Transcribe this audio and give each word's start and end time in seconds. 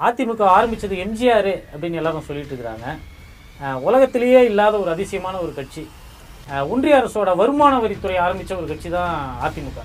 அதிமுக 0.00 0.42
ஆரம்பிச்சது 0.54 0.94
எம்ஜிஆர் 1.02 1.48
அப்படின்னு 1.72 1.98
எல்லாரும் 1.98 2.24
சொல்லிட்டு 2.28 2.50
இருக்கிறாங்க. 2.52 2.86
அஹ் 3.60 3.76
உலகத்திலேயே 3.86 4.40
இல்லாத 4.48 4.74
ஒரு 4.78 4.90
அதிசயமான 4.94 5.34
ஒரு 5.42 5.52
கட்சி. 5.58 5.82
ஒன்றிய 6.72 6.94
அரசோட 7.00 7.30
வருமான 7.40 7.74
வரித்துறை 7.84 8.16
ஆரம்பிச்ச 8.22 8.52
ஒரு 8.56 8.66
கட்சி 8.70 8.88
தான் 8.90 9.12
அதிமுக. 9.46 9.78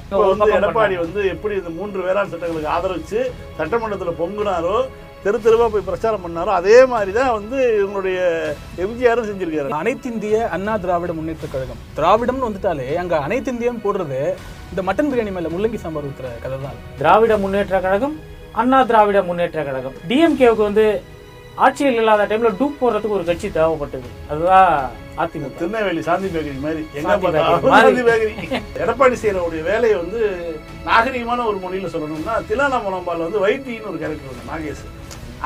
எடப்பாடி 0.57 0.95
வந்து 1.03 1.19
எப்படி 1.33 1.53
இந்த 1.59 1.71
மூன்று 1.77 1.99
வேளாண் 2.07 2.31
சட்டங்களுக்கு 2.33 2.73
ஆதரவிச்சு 2.77 3.19
சட்டமன்றத்தில் 3.59 4.19
பொங்குனாரோ 4.21 4.73
தெரு 5.25 5.37
தெருவா 5.45 5.67
போய் 5.71 5.87
பிரச்சாரம் 5.87 6.25
பண்ணாரோ 6.25 6.51
அதே 6.57 6.79
மாதிரி 6.91 7.13
தான் 7.19 7.31
வந்து 7.37 7.59
இவங்களுடைய 7.79 8.17
எம்ஜிஆரும் 8.85 9.29
செஞ்சிருக்காரு. 9.29 9.71
அனைத்து 9.81 10.09
இந்திய 10.13 10.35
அண்ணா 10.55 10.75
திராவிட 10.85 11.13
முன்னேற்ற 11.19 11.47
கழகம். 11.53 11.81
திராவிடம்னு 11.97 12.47
வந்துட்டாலே 12.47 12.89
அங்க 13.03 13.15
அனைத்து 13.27 13.53
இந்தியம் 13.55 13.83
போடுறது 13.85 14.21
இந்த 14.71 14.81
மட்டன் 14.89 15.11
பிரியாணி 15.11 15.33
மேல 15.37 15.53
முள்ளங்கி 15.55 15.81
சாம்பார் 15.85 16.09
ஊத்துற 16.09 16.33
கதை 16.43 16.59
தான் 16.65 16.79
திராவிட 16.99 17.37
முன்னேற்ற 17.45 17.77
கழகம் 17.87 18.17
அண்ணா 18.61 18.79
திராவிட 18.89 19.19
முன்னேற்ற 19.29 19.63
கழகம். 19.63 19.95
டிஎம்கேவுக்கு 20.09 20.63
வந்து 20.69 20.85
ஆட்சியில் 21.65 21.99
இல்லாத 22.01 22.25
டைம்ல 22.29 22.49
டூப் 22.59 22.79
போடுறதுக்கு 22.81 23.17
ஒரு 23.17 23.25
கட்சி 23.29 23.47
தேவைப்பட்டது. 23.57 24.09
அதுதான் 24.31 24.71
அதிமுக. 25.21 25.49
திருநெல்வேலி 25.59 26.01
சாந்தி 26.07 26.27
பேக்கரி 26.35 26.59
மாதிரி. 26.65 26.83
சாந்தி 27.05 28.03
பேக்கரி 28.09 28.33
எடப்பாடி 28.83 29.15
செய்யறவுடைய 29.23 29.61
வேலையை 29.71 29.95
வந்து 30.03 30.21
நாகரிகமான 30.87 31.45
ஒரு 31.49 31.57
மொழியில 31.63 31.91
சொல்லணும்னா 31.95 32.35
திலானா 32.49 32.79
முனம்பால் 32.85 33.25
வந்து 33.25 33.43
வைத்தின்னு 33.45 33.89
ஒரு 33.91 33.99
கேரக்டர் 34.03 34.31
வந்து 34.33 34.49
நாகேஷ். 34.51 34.85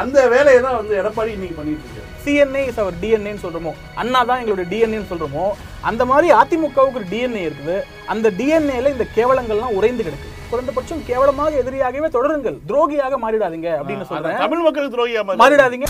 அந்த 0.01 0.19
வேலையை 0.33 0.59
தான் 0.65 0.77
வந்து 0.81 0.93
எடப்பாடி 0.99 1.31
இன்னைக்கு 1.37 1.57
பண்ணிட்டு 1.57 1.83
இருக்காரு. 1.85 2.09
சிஎன்ஏ 2.25 2.61
இஸ் 2.69 2.79
அவர் 2.83 2.95
டிஎன்ஏன்னு 3.01 3.43
சொல்றோமோ 3.45 3.73
அண்ணா 4.01 4.19
தான் 4.29 4.39
எங்களுடைய 4.41 4.67
டிஎன்ஏன்னு 4.73 5.11
சொல்றோமோ 5.11 5.47
அந்த 5.89 6.03
மாதிரி 6.11 6.29
அதிமுகவுக்கு 6.41 6.99
ஒரு 7.01 7.09
டிஎன்ஏ 7.13 7.43
இருக்குது. 7.49 7.75
அந்த 8.13 8.27
டிஎன்ஏல 8.39 8.93
இந்த 8.95 9.07
கேவலங்கள்லாம் 9.17 9.77
உறைந்து 9.79 10.05
கிடக்கு. 10.07 10.29
குறைந்தபட்சம் 10.53 11.05
கேவலமாக 11.09 11.59
எதிரியாகவே 11.61 12.07
தொடருங்கள். 12.15 12.57
துரோகியாக 12.69 13.17
மாறிடாதீங்க 13.23 13.69
அப்படின்னு 13.79 14.05
சொல்றேன். 14.09 14.41
தமிழ் 14.43 14.65
மக்களுக்கு 14.65 14.95
துரோகியா 14.97 15.23
மாறிடாதீங்க. 15.43 15.87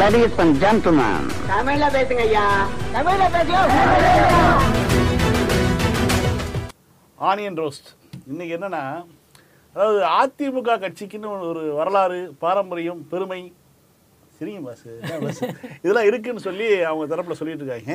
Ladies 0.00 0.32
and 0.42 0.54
gentlemen, 0.62 1.12
தமிழ்ல 1.50 1.86
பேசுங்க 1.96 2.22
ஐயா. 2.28 2.44
தமிழ்ல 2.94 3.26
பேசுங்க. 3.34 3.58
ஆனியன் 7.28 7.58
ரோஸ்ட் 7.60 7.88
இன்னைக்கு 8.30 8.54
என்னன்னா 8.56 8.82
அதாவது 9.76 10.00
அதிமுக 10.20 10.76
கட்சிக்குன்னு 10.84 11.30
ஒரு 11.50 11.62
வரலாறு 11.78 12.18
பாரம்பரியம் 12.44 13.00
பெருமை. 13.12 13.40
சரிங்க 14.38 14.62
பாஸ் 14.68 14.84
இதெல்லாம் 15.82 16.08
இருக்குன்னு 16.10 16.46
சொல்லி 16.48 16.68
அவங்க 16.90 17.04
தரப்புல 17.12 17.38
சொல்லிட்டு 17.40 17.64
இருக்காங்க. 17.64 17.92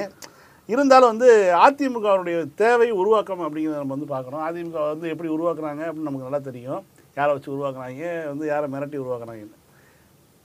இருந்தாலும் 0.69 1.11
வந்து 1.11 1.29
அதிமுகவுடைய 1.65 2.37
தேவை 2.61 2.89
உருவாக்கம் 3.01 3.43
அப்படிங்கிறத 3.45 3.81
நம்ம 3.83 3.95
வந்து 3.95 4.11
பார்க்குறோம் 4.13 4.43
அதிமுக 4.47 4.83
வந்து 4.91 5.07
எப்படி 5.13 5.29
உருவாக்குறாங்க 5.35 5.81
அப்படின்னு 5.87 6.09
நமக்கு 6.09 6.27
நல்லா 6.27 6.41
தெரியும். 6.49 6.81
யாரை 7.17 7.31
வச்சு 7.33 7.53
உருவாக்குறாங்க? 7.55 8.03
வந்து 8.31 8.45
யாரை 8.51 8.67
மிரட்டி 8.73 8.97
உருவாக்குறாங்கன்னு 9.03 9.57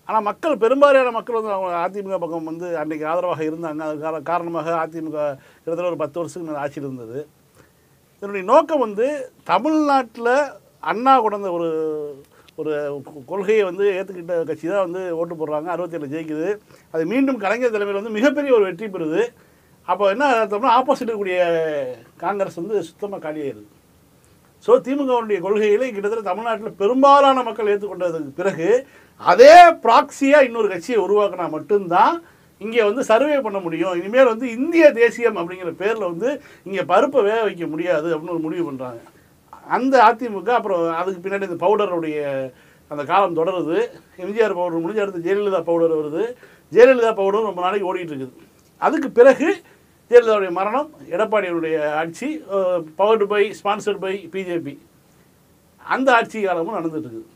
ஆனால் 0.08 0.24
மக்கள் 0.28 0.60
பெரும்பாலான 0.62 1.12
மக்கள் 1.16 1.38
வந்து 1.38 1.54
அவங்க 1.54 1.76
அதிமுக 1.84 2.16
பக்கம் 2.22 2.50
வந்து 2.50 2.66
அன்றைக்கு 2.80 3.06
ஆதரவாக 3.12 3.42
இருந்தாங்க. 3.48 3.82
அது 4.10 4.22
காரணமாக 4.30 4.68
அதிமுக 4.84 5.18
கிட்டத்தட்ட 5.62 5.90
ஒரு 5.92 6.02
பத்து 6.02 6.18
வருஷத்துக்கு 6.20 6.48
மேலே 6.48 6.60
ஆட்சியில் 6.64 6.88
இருந்தது. 6.88 7.18
இதனுடைய 8.18 8.44
நோக்கம் 8.52 8.84
வந்து 8.86 9.06
தமிழ்நாட்டில் 9.52 10.34
அண்ணா 10.90 11.14
கொண்ட 11.24 11.50
ஒரு 11.58 11.68
ஒரு 12.60 12.72
கொள்கையை 13.30 13.64
வந்து 13.68 13.84
ஏற்றுக்கிட்ட 13.96 14.36
கட்சி 14.50 14.66
தான் 14.66 14.84
வந்து 14.86 15.00
ஓட்டு 15.20 15.34
போடுறாங்க. 15.40 15.68
அறுபத்தேழு 15.74 16.12
ஜெயிக்குது. 16.14 16.48
அது 16.94 17.02
மீண்டும் 17.10 17.42
கலைஞர் 17.42 17.74
தலைமையில் 17.74 18.00
வந்து 18.00 18.16
மிகப்பெரிய 18.18 18.52
ஒரு 18.58 18.64
வெற்றி 18.68 18.86
பெறுது. 18.94 19.22
அப்போ 19.88 20.04
என்ன 20.12 20.28
அர்த்தம்னா 20.34 20.76
ஆப்போசிட் 20.78 21.08
இருக்கக்கூடிய 21.08 21.40
காங்கிரஸ் 22.22 22.60
வந்து 22.60 22.76
சுத்தமாக 22.90 23.20
காலியாயிருது 23.24 23.66
ஸோ 24.66 24.74
திமுகவுடைய 24.86 25.38
கொள்கைகளை 25.44 25.88
கிட்டத்தட்ட 25.88 26.30
தமிழ்நாட்டில் 26.30 26.78
பெரும்பாலான 26.80 27.42
மக்கள் 27.48 27.70
ஏற்றுக்கொண்டதுக்கு 27.72 28.38
பிறகு 28.40 28.68
அதே 29.20 29.52
ப்ராக்சியாக 29.84 30.46
இன்னொரு 30.48 30.68
கட்சியை 30.72 30.98
உருவாக்கினா 31.04 31.46
மட்டும்தான் 31.56 32.16
இங்கே 32.60 32.82
வந்து 32.88 33.02
சர்வே 33.10 33.36
பண்ண 33.46 33.58
முடியும். 33.64 33.94
இனிமேல் 34.00 34.30
வந்து 34.32 34.46
இந்திய 34.58 34.84
தேசியம் 35.00 35.38
அப்படிங்கிற 35.40 35.70
பேரில் 35.82 36.08
வந்து 36.12 36.28
இங்கே 36.66 36.82
பருப்பை 36.92 37.20
வேக 37.28 37.40
வைக்க 37.46 37.66
முடியாது 37.74 38.08
அப்படின்னு 38.12 38.34
ஒரு 38.36 38.44
முடிவு 38.46 38.64
பண்ணுறாங்க 38.68 39.00
அந்த 39.76 39.94
அதிமுக 40.08 40.50
அப்புறம் 40.58 40.82
அதுக்கு 41.00 41.20
பின்னாடி 41.22 41.48
இந்த 41.48 41.58
பவுடருடைய 41.64 42.18
அந்த 42.90 43.02
காலம் 43.12 43.38
தொடருது. 43.38 43.78
எம்ஜிஆர் 44.24 44.58
பவுடர் 44.58 44.84
முடிஞ்ச 44.84 45.00
அடுத்து 45.04 45.24
ஜெயலலிதா 45.28 45.60
பவுடர் 45.70 45.96
வருது. 46.00 46.24
ஜெயலலிதா 46.72 47.12
பவுடர் 47.20 47.48
ரொம்ப 47.50 47.62
நாளைக்கு 47.66 47.88
ஓடிட்டு 47.90 48.12
இருக்குது. 48.14 48.34
அதுக்கு 48.82 49.08
பிறகு 49.18 49.48
ஜெயலலிதாவுடைய 50.10 50.50
மரணம் 50.50 50.90
எடப்பாடியுடைய 51.14 51.76
ஆட்சி 51.92 52.28
powered 52.96 53.26
by 53.26 53.42
sponsored 53.60 54.02
by 54.04 54.14
BJP 54.34 54.74
அந்த 55.84 56.08
ஆட்சி 56.12 56.38
காலமும் 56.40 56.76
நடந்துகிட்டு 56.78 57.08
இருக்குது 57.08 57.32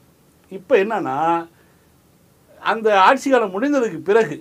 இப்போ 0.53 0.75
என்னன்னா 0.77 1.17
அந்த 2.63 2.89
ஆட்சி 3.01 3.29
காலம் 3.31 3.55
முடிந்ததுக்கு 3.57 4.01
பிறகு 4.03 4.37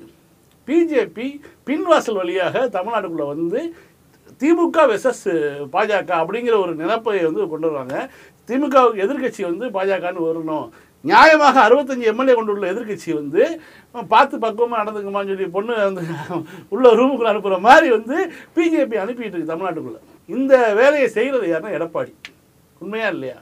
பிஜேபி 0.67 1.27
பின்வாசல் 1.67 2.19
வழியாக 2.21 2.65
தமிழ்நாட்டுக்குள்ளே 2.67 3.27
வந்து 3.33 3.61
திமுக 4.41 4.79
வெசஸ் 4.91 5.25
பாஜக 5.73 6.11
அப்படிங்கிற 6.21 6.55
ஒரு 6.63 6.73
நினைப்பை 6.75 7.15
வந்து 7.25 7.47
கொண்டு 7.53 7.69
வருவாங்க 7.69 7.95
திமுகவுக்கு 8.49 9.03
எதிர்க்கட்சி 9.05 9.41
வந்து 9.49 9.65
பாஜகன்னு 9.75 10.27
வரணும். 10.27 10.67
நியாயமாக 11.03 11.57
அறுபத்தஞ்சு 11.67 12.09
எம்எல்ஏ 12.11 12.33
கொண்டுள்ள 12.35 12.65
எதிர்க்கட்சி 12.73 13.09
வந்து 13.19 13.41
பார்த்து 14.13 14.35
பக்குவமாக 14.43 14.79
நடந்துக்குமான்னு 14.81 15.31
சொல்லி 15.33 15.47
பொண்ணு 15.57 15.73
வந்து 15.87 16.01
உள்ள 16.73 16.93
ரூமுக்குள்ள 16.99 17.31
அனுப்புகிற 17.33 17.59
மாதிரி 17.67 17.89
வந்து 17.97 18.17
பிஜேபி 18.55 18.97
அனுப்பிட்டு 19.03 19.35
இருக்கு 19.35 19.51
தமிழ்நாட்டுக்குள்ளே. 19.53 20.01
இந்த 20.35 20.53
வேலையை 20.79 21.07
செய்கிறது 21.17 21.45
யாருன்னா 21.51 21.75
எடப்பாடி. 21.77 22.13
உண்மையா 22.81 23.07
இல்லையா? 23.15 23.37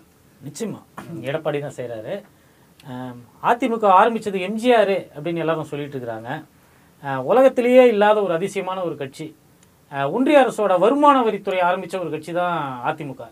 நிச்சயமா. 0.47 0.81
எடப்பாடி 1.29 1.59
தான் 1.65 1.77
செய்கிறாரு 1.79 2.15
அதிமுக 3.49 3.85
ஆரம்பித்தது 4.01 4.37
எம்ஜிஆர் 4.47 4.95
அப்படின்னு 5.15 5.43
எல்லாரும் 5.43 5.71
சொல்லிட்டு 5.71 5.95
இருக்கிறாங்க. 5.97 6.29
உலகத்திலேயே 7.31 7.83
இல்லாத 7.93 8.17
ஒரு 8.27 8.33
அதிசயமான 8.37 8.79
ஒரு 8.87 8.95
கட்சி. 9.01 9.27
ஒன்றிய 10.15 10.37
அரசோட 10.43 10.73
வருமான 10.83 11.17
வரித்துறை 11.25 11.59
ஆரம்பித்த 11.67 11.99
ஒரு 12.03 12.09
கட்சி 12.13 12.31
தான் 12.39 12.57
அதிமுக. 12.89 13.23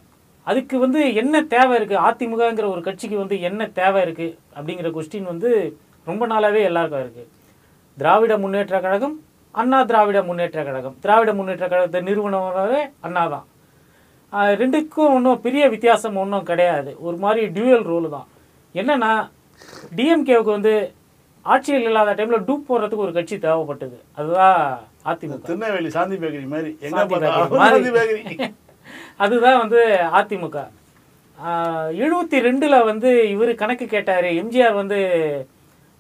அதுக்கு 0.50 0.76
வந்து 0.84 1.02
என்ன 1.22 1.44
தேவை 1.54 1.76
இருக்கு? 1.80 1.96
அதிமுகங்கிற 2.08 2.66
ஒரு 2.74 2.82
கட்சிக்கு 2.88 3.18
வந்து 3.22 3.36
என்ன 3.50 3.68
தேவை 3.80 4.02
இருக்கு? 4.06 4.28
அப்படிங்கிற 4.58 4.90
கொஸ்டின் 4.98 5.32
வந்து 5.34 5.52
ரொம்ப 6.10 6.24
நாளாவே 6.34 6.62
எல்லாருக்கும் 6.70 7.04
இருக்கு. 7.06 7.24
திராவிட 7.98 8.34
முன்னேற்ற 8.44 8.80
கழகம் 8.86 9.16
அண்ணா 9.62 9.80
திராவிட 9.90 10.20
முன்னேற்ற 10.30 10.60
கழகம். 10.68 10.96
திராவிட 11.04 11.32
முன்னேற்ற 11.40 11.66
கழகத்தை 11.68 12.02
நிறுவனரே 12.08 12.82
அண்ணா 13.08 13.24
தான். 13.34 13.46
ரெண்டுக்கும் 14.62 15.14
ஒன்றும் 15.16 15.42
பெரிய 15.46 15.64
வித்தியாசம் 15.74 16.20
ஒன்றும் 16.24 16.48
கிடையாது. 16.50 16.92
ஒரு 17.08 17.18
மாதிரி 17.24 17.44
டியூயல் 17.56 17.86
ரோல் 17.92 18.08
தான். 18.16 18.28
என்னன்னா 18.80 19.12
டிஎம்கேவுக்கு 19.98 20.52
வந்து 20.58 20.74
ஆட்சியில் 21.54 21.88
இல்லாத 21.90 22.14
டைம்ல 22.20 22.38
டூப் 22.48 22.68
போடுறதுக்கு 22.70 23.06
ஒரு 23.08 23.14
கட்சி 23.18 23.36
தேவைப்பட்டது. 23.48 23.98
அதுதான் 24.20 24.60
அதிமுக. 25.12 25.42
திருநெல்வேலி 25.50 25.90
சாந்தி 25.98 26.18
பேக்கரி 26.24 26.48
மாதிரி. 26.54 26.72
எங்க 26.88 27.06
அதுதான் 29.24 29.62
வந்து 29.64 29.82
அதிமுக. 30.20 30.58
எழுபத்தி 32.04 32.38
ரெண்டுல 32.48 32.76
வந்து 32.92 33.10
இவர் 33.34 33.52
கணக்கு 33.62 33.86
கேட்டாரு. 33.96 34.30
எம்ஜிஆர் 34.42 34.80
வந்து 34.82 35.00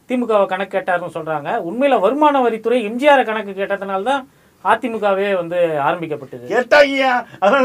திமுகவை 0.09 0.46
கணக்கு 0.53 0.75
கேட்டாருன்னு 0.78 1.16
சொல்றாங்க. 1.18 1.51
உண்மையில 1.69 1.95
வருமான 2.06 2.41
வரித்துறை 2.45 2.79
எம்ஜிஆர் 2.90 3.29
கணக்கு 3.29 3.53
கேட்டதுனால 3.59 4.07
தான் 4.12 4.24
அதிமுகவே 4.72 5.28
வந்து 5.40 5.59
ஆரம்பிக்கப்பட்டது. 5.88 6.45
கேட்டாங்கய்யா 6.53 7.12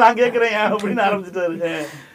நான் 0.03 0.19
கேட்கிறேன் 0.23 0.57
அப்படின்னு 0.73 1.03
ஆரம்பிச்சுட்டாரு. 1.07 1.71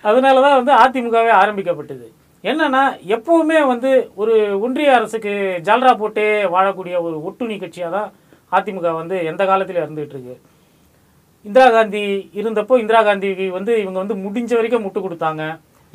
அதனால 0.09 0.41
தான் 0.47 0.57
வந்து 0.59 0.73
அதிமுகவே 0.83 1.31
ஆரம்பிக்கப்பட்டது. 1.41 2.07
என்னன்னா 2.49 2.81
எப்பவுமே 3.15 3.59
வந்து 3.73 3.91
ஒரு 4.21 4.33
ஒன்றிய 4.65 4.89
அரசுக்கு 4.97 5.31
ஜால்ரா 5.67 5.93
போட்டே 6.01 6.27
வாழக்கூடிய 6.55 6.95
ஒரு 7.05 7.15
ஒட்டுணி 7.27 7.55
கட்சியாக 7.61 7.95
தான் 7.97 8.11
அதிமுக 8.57 8.91
வந்து 8.99 9.15
எந்த 9.31 9.43
காலத்திலும் 9.51 9.85
இருந்துகிட்டு 9.85 10.15
இருக்கு. 10.17 10.35
இந்திரா 11.47 11.65
காந்தி 11.75 12.03
இருந்தப்போ 12.39 12.75
இந்திரா 12.81 12.99
காந்திக்கு 13.07 13.45
வந்து 13.55 13.73
இவங்க 13.81 13.97
வந்து 14.03 14.15
முடிஞ்ச 14.25 14.51
வரைக்கும் 14.57 14.85
முட்டு 14.85 14.99
கொடுத்தாங்க. 15.05 15.43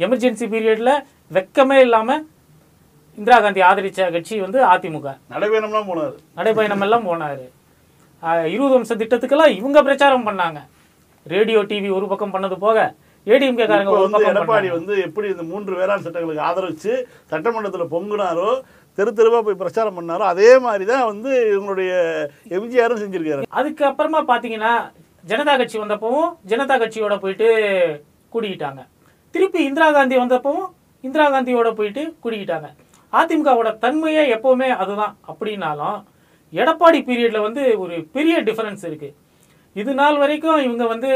எமர்ஜென்சி 0.05 0.47
பீரியட்ல 0.53 0.91
வெக்கமே 1.37 1.78
இல்லாம 1.87 2.19
இந்திரா 3.19 3.38
காந்தி 3.44 3.61
ஆதரிச்ச 3.69 4.11
கட்சி 4.16 4.34
வந்து 4.44 4.59
அதிமுக. 4.73 5.08
நடைபயணம்லாம் 5.35 5.88
போனாரு. 5.91 6.14
நடைபயணம் 6.38 6.85
எல்லாம் 6.87 7.08
போனாரு 7.11 7.47
இருபது 8.55 8.73
வருஷம் 8.75 9.00
திட்டத்துக்கெல்லாம் 9.02 9.55
இவங்க 9.58 9.79
பிரச்சாரம் 9.87 10.26
பண்ணாங்க. 10.29 10.61
ரேடியோ 11.35 11.61
டிவி 11.70 11.91
ஒரு 11.99 12.06
பக்கம் 12.12 12.35
பண்ணது 12.35 12.56
போக 12.67 12.79
ஏடிஎம்கே 13.26 13.67
காரங்க 13.70 13.93
ஒரு 13.96 14.11
பக்கம் 14.12 14.32
எடப்பாடி. 14.32 14.69
வந்து 14.76 14.94
எப்படி 15.06 15.26
இந்த 15.35 15.44
மூன்று 15.50 15.79
வேளாண் 15.81 16.05
சட்டங்களுக்கு 16.06 16.46
ஆதரவிச்சு 16.49 16.93
சட்டமன்றத்துல 17.32 17.87
பொங்குனாரோ 17.94 18.50
தெரு 18.99 19.11
தெருவா 19.19 19.41
போய் 19.46 19.61
பிரச்சாரம் 19.61 19.99
பண்ணாரோ 19.99 20.25
அதே 20.32 20.50
மாதிரி 20.67 20.85
தான் 20.93 21.06
வந்து 21.11 21.31
இவங்களுடைய 21.53 21.93
எம்ஜிஆரும் 22.58 23.03
செஞ்சிருக்காரு. 23.03 23.44
அதுக்கு 23.61 23.85
அப்புறமா 23.91 24.23
பாத்தீங்கன்னா 24.32 24.75
ஜனதா 25.25 25.55
கட்சி 25.61 25.76
வந்தப்பவும் 25.82 26.31
ஜனதா 26.50 26.76
கட்சியோட 26.82 27.14
போயிட்டு 27.22 27.49
கூடிக்கிட்டாங்க. 28.32 28.81
திருப்பி 29.34 29.61
இந்திரா 29.69 29.88
காந்தி 29.96 30.17
வந்தப்பவும் 30.22 30.69
இந்திரா 31.05 31.26
காந்தியோட 31.34 31.69
போயிட்டு 31.78 32.02
கூடிக்கிட்டாங்க. 32.22 32.69
அதிமுகவோட 33.12 33.69
தன்மையே 33.84 34.22
எப்பவுமே 34.37 34.69
அதுதான். 34.82 35.14
அப்படின்னாலும் 35.31 35.99
எடப்பாடி 36.52 36.99
பீரியடில் 37.08 37.46
வந்து 37.46 37.62
ஒரு 37.82 37.96
பெரிய 38.17 38.37
டிஃபரன்ஸ் 38.49 38.84
இருக்குது 38.90 39.17
இது 39.76 39.93
நாள் 40.00 40.20
வரைக்கும் 40.22 40.61
இவங்க 40.67 40.84
வந்து 40.93 41.11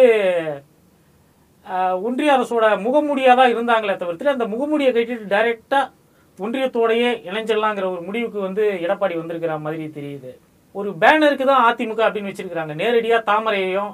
ஒன்றிய 2.07 2.35
அரசோட 2.37 2.67
முகமூடியாக 2.87 3.37
தான் 3.41 3.53
இருந்தாங்களே 3.55 3.95
தவிர்த்து 4.03 4.35
அந்த 4.35 4.47
முகமூடியை 4.53 4.91
கட்டிட்டு 4.93 5.33
டைரெக்டாக 5.35 5.93
ஒன்றியத்தோடையே 6.39 7.11
இணைஞ்சிடலாங்கிற 7.29 7.87
ஒரு 7.95 8.03
முடிவுக்கு 8.07 8.39
வந்து 8.47 8.65
எடப்பாடி 8.85 9.15
வந்திருக்கிற 9.19 9.55
மாதிரி 9.65 9.85
தெரியுது. 9.97 10.33
ஒரு 10.79 10.91
பேனருக்கு 11.03 11.45
தான் 11.51 11.65
அதிமுக 11.69 12.03
அப்படின்னு 12.07 12.31
வச்சிருக்கிறாங்க. 12.31 12.75
நேரடியாக 12.83 13.27
தாமரையையும் 13.31 13.93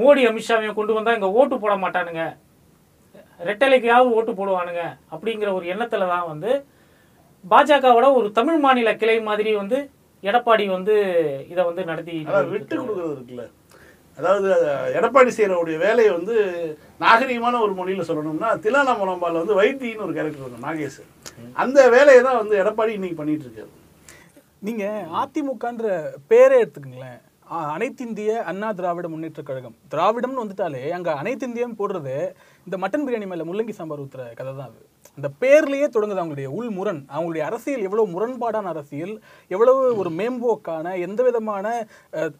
மோடி 0.00 0.22
அமித்ஷாவையும் 0.28 0.76
கொண்டு 0.78 0.96
வந்தால் 0.96 1.16
இங்கே 1.18 1.30
ஓட்டு 1.38 1.56
போட 1.62 1.74
மாட்டானுங்க. 1.84 2.24
ரெட்டலைக்காவது 3.48 4.14
ஓட்டு 4.18 4.32
போடுவானுங்க 4.38 4.82
அப்படிங்கிற 5.14 5.48
ஒரு 5.58 5.66
எண்ணத்துல 5.74 6.08
தான் 6.12 6.28
வந்து 6.32 6.50
பாஜகவோட 7.52 8.06
ஒரு 8.18 8.28
தமிழ் 8.38 8.60
மாநில 8.64 8.90
கிளை 9.00 9.16
மாதிரி 9.30 9.52
வந்து 9.62 9.78
எடப்பாடி 10.22 10.64
வந்து 10.76 10.94
இதை 11.52 11.62
வந்து 11.68 11.82
நடத்தி 11.90 12.14
விட்டு 12.52 12.74
கொடுக்கறது 12.78 13.14
இருக்குல்ல. 13.16 13.44
அதாவது 14.18 14.48
எடப்பாடி 14.98 15.30
செய்யறவுடைய 15.36 15.76
வேலையை 15.86 16.10
வந்து 16.18 16.34
நாகரிகமான 17.04 17.60
ஒரு 17.66 17.72
மொழியில 17.78 18.04
சொல்லணும்னா 18.08 18.50
திலானா 18.64 18.94
முலம்பால 19.00 19.40
வந்து 19.42 19.58
வைத்தின்னு 19.60 20.06
ஒரு 20.06 20.16
கேரக்டர் 20.18 20.42
இருக்கும் 20.44 20.66
நாகேஷ். 20.68 21.00
அந்த 21.62 21.78
வேலையை 21.96 22.20
தான் 22.28 22.40
வந்து 22.42 22.56
எடப்பாடி 22.62 22.92
இன்னைக்கு 22.98 23.20
பண்ணிட்டு 23.20 23.46
இருக்காரு. 23.46 23.72
நீங்க 24.66 24.84
அதிமுகன்ற 25.20 25.86
பேரே 26.30 26.56
எடுத்துக்கங்களேன். 26.62 27.20
அனைத்திந்திய 27.76 28.32
அண்ணா 28.50 28.68
திராவிட 28.78 29.06
முன்னேற்ற 29.12 29.40
கழகம். 29.48 29.74
திராவிடம்னு 29.92 30.42
வந்துட்டாலே 30.42 30.82
அங்க 30.96 31.10
அனைத்திந்தியம் 31.22 31.78
போடுறது 31.80 32.14
இந்த 32.66 32.76
மட்டன் 32.82 33.04
பிரியாணி 33.06 33.26
மேல 33.30 33.44
முள்ளங்கி 33.48 33.74
சாம்பார் 33.78 34.02
ஊத்துற 34.02 34.24
கதை 34.38 34.52
தான் 34.52 34.68
அது. 34.68 34.80
அந்த 35.18 35.28
பேர்லயே 35.40 35.86
தொடங்குது 35.94 36.22
அவங்களுடைய 36.22 36.50
உள் 36.58 36.70
முரண் 36.76 37.00
அவங்களுடைய 37.14 37.42
அரசியல் 37.48 37.84
எவ்வளவு 37.88 38.12
முரண்பாடான 38.14 38.70
அரசியல் 38.74 39.12
எவ்வளவு 39.54 39.80
ஒரு 40.02 40.10
மேம்போக்கான 40.20 40.94
எந்த 41.06 41.20
விதமான 41.28 41.66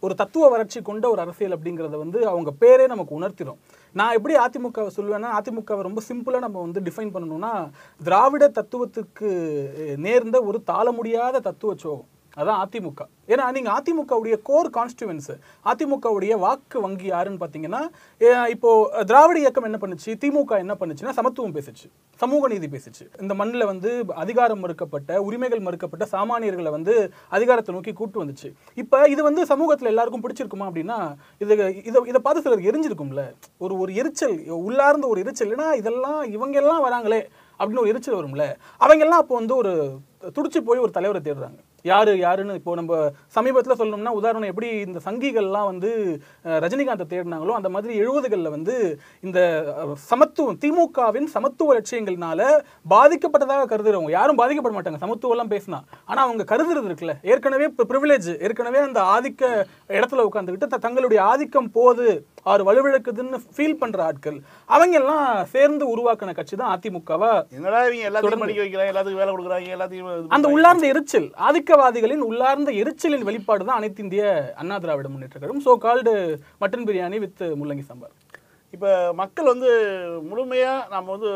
ஒரு 0.05 0.17
தத்துவ 0.23 0.49
வறட்சி 0.55 0.81
கொண்ட 0.91 1.05
ஒரு 1.15 1.23
அரசியல் 1.25 1.57
அப்படிங்கறத 1.57 1.99
வந்து 2.05 2.21
அவங்க 2.33 2.53
பேரே 2.63 2.87
நமக்கு 2.95 3.19
உணர்த்திடும் 3.19 3.61
நான் 3.95 4.17
எப்படி 4.19 4.37
அதிமுகவை 4.45 4.93
சொல்லுவேன்னா 4.99 5.33
அதிமுகவை 5.41 5.83
ரொம்ப 5.89 6.03
சிம்பிளாக 6.09 6.45
நம்ம 6.47 6.63
வந்து 6.67 6.87
டிஃபைன் 6.89 7.13
பண்ணணும்னா 7.17 7.53
திராவிட 8.01 8.47
தத்துவத்துக்கு 8.61 9.31
நேர்ந்த 10.07 10.37
ஒரு 10.51 10.61
தாள 10.73 10.87
முடியாத 11.01 11.45
தத்துவ 11.51 11.75
சோகம். 11.85 12.09
அதான் 12.41 12.61
அதிமுக. 12.65 13.03
ஏன்னா 13.33 13.45
நீங்கள் 13.57 13.75
அதிமுகவுடைய 13.79 14.37
கோர் 14.49 14.69
கான்ஸ்டியூவன்ஸ் 14.77 15.31
அதிமுகவுடைய 15.71 16.33
வாக்கு 16.45 16.79
வங்கி 16.85 17.07
யாருன்னு 17.13 17.41
பார்த்தீங்கன்னா 17.43 17.81
இப்போது 18.55 19.05
திராவிட 19.11 19.37
இயக்கம் 19.43 19.67
என்ன 19.69 19.79
பண்ணுச்சு? 19.83 20.11
திமுக 20.23 20.59
என்ன 20.65 20.75
பண்ணுச்சுன்னா 20.81 21.15
சமத்துவம் 21.19 21.55
பேசுச்சு. 21.57 21.87
சமூக 22.21 22.49
நீதி 22.53 22.69
பேசுச்சு. 22.75 23.05
இந்த 23.25 23.35
மண்ணில் 23.41 23.69
வந்து 23.71 23.91
அதிகாரம் 24.23 24.63
மறுக்கப்பட்ட 24.65 25.21
உரிமைகள் 25.29 25.65
மறுக்கப்பட்ட 25.67 26.07
சாமானியர்களை 26.15 26.71
வந்து 26.77 26.95
அதிகாரத்தை 27.39 27.75
நோக்கி 27.77 27.95
கூட்டு 28.01 28.23
வந்துச்சு. 28.23 28.51
இப்போ 28.83 29.01
இது 29.15 29.23
வந்து 29.29 29.45
சமூகத்தில் 29.53 29.93
எல்லாருக்கும் 29.93 30.25
பிடிச்சிருக்குமா 30.27 30.69
அப்படின்னா 30.71 30.99
இது 31.45 31.53
இதை 31.91 32.03
இதை 32.13 32.21
பார்த்து 32.27 32.45
சிலர் 32.47 32.69
எரிஞ்சிருக்கும்ல. 32.71 33.25
ஒரு 33.65 33.77
ஒரு 33.83 33.93
எரிச்சல் 34.03 34.37
உள்ளார்ந்த 34.69 35.09
ஒரு 35.13 35.21
எரிச்சல். 35.25 35.53
ஏன்னா 35.57 35.69
இதெல்லாம் 35.83 36.23
இவங்க 36.37 36.59
எல்லாம் 36.63 36.85
வராங்களே 36.87 37.21
அப்படின்னு 37.59 37.85
ஒரு 37.85 37.93
எரிச்சல் 37.95 38.19
வரும்ல. 38.21 38.47
அவங்க 38.85 39.05
எல்லாம் 39.09 39.23
அப்போ 39.25 39.35
வந்து 39.41 39.55
ஒரு 39.63 39.75
துடிச்சு 40.39 40.61
போய் 40.71 40.85
ஒரு 40.87 40.95
தலைவரை 40.97 41.23
தேடுறாங்க. 41.29 41.61
யாரு 41.83 42.19
யாருன்னு 42.19 42.55
இப்போ 42.55 42.75
நம்ம 42.75 43.11
சமீபத்தில் 43.27 43.77
சொல்லணும்னா 43.77 44.09
உதாரணம் 44.09 44.49
எப்படி 44.49 44.69
இந்த 44.69 45.01
சங்கிகள்லாம் 45.05 45.65
வந்து 45.65 46.23
ரஜினிகாந்தை 46.45 47.07
தேடினாங்களோ 47.09 47.51
அந்த 47.51 47.69
மாதிரி 47.69 48.01
எழுபதுகளில் 48.01 48.51
வந்து 48.51 49.01
இந்த 49.21 49.65
சமத்துவம் 49.95 50.59
திமுகவின் 50.59 51.25
சமத்துவ 51.25 51.81
லட்சியங்கள்னால 51.81 52.63
பாதிக்கப்பட்டதாக 52.91 53.67
கருதுறவங்க. 53.67 54.11
யாரும் 54.11 54.39
பாதிக்கப்பட 54.39 54.75
மாட்டாங்க. 54.75 54.97
சமத்துவம்லாம் 55.01 55.59
பேசினா. 55.59 55.81
ஆனால் 56.05 56.25
அவங்க 56.25 56.57
கருதுறது 56.57 56.91
இருக்குல்ல. 56.91 57.15
ஏற்கனவே 57.23 57.67
ப்ரிவிலேஜ் 57.67 58.43
ஏற்கனவே 58.43 58.79
அந்த 58.79 59.03
ஆதிக்க 59.03 59.65
இடத்துல 59.89 60.27
உட்காந்துக்கிட்டு 60.33 60.67
த- 60.67 60.79
தங்களுடைய 60.79 61.23
ஆதிக்கம் 61.23 61.71
போகுது. 61.71 62.27
அவர் 62.47 62.63
வலுவிழக்குதுன்னு 62.69 63.39
ஃபீல் 63.57 63.79
பண்ற 63.81 63.99
ஆட்கள் 64.09 64.39
அவங்க 64.75 64.97
எல்லாம் 65.01 65.27
சேர்ந்து 65.53 65.85
உருவாக்கின 65.93 66.35
கட்சி 66.39 66.55
தான் 66.63 66.73
அதிமுகவா 66.75 67.33
என்னடா 67.57 67.81
இவங்க 67.89 68.09
எல்லாத்தையும் 68.11 68.45
படிக்க 68.45 68.65
வைக்கிறாங்க 68.65 68.93
எல்லாத்துக்கும் 68.93 69.23
வேலை 69.23 69.33
கொடுக்குறாங்க 69.35 69.77
எல்லாத்தையும் 69.77 70.11
அந்த. 70.37 70.49
உள்ளார்ந்த 70.55 70.87
எரிச்சல் 70.93 71.29
ஆதிக்கவாதிகளின் 71.49 72.27
உள்ளார்ந்த 72.29 72.73
எரிச்சலின் 72.83 73.27
வெளிப்பாடு 73.29 73.67
தான் 73.69 73.81
Anaithu 73.81 74.05
Indhiya 74.07 74.25
Anna 74.63 74.79
Dravida 74.85 75.09
Munnetra 75.13 75.39
Kazhagam. 75.39 75.65
So 75.67 75.75
called 75.87 76.15
mutton 76.63 76.87
biryani 76.89 77.19
with 77.25 77.43
mullangi 77.61 77.87
sambar. 77.91 78.15
இப்போ 78.75 78.91
மக்கள் 79.21 79.51
வந்து 79.53 79.71
முழுமையாக 80.29 80.87
நம்ம 80.95 81.11
வந்து 81.15 81.31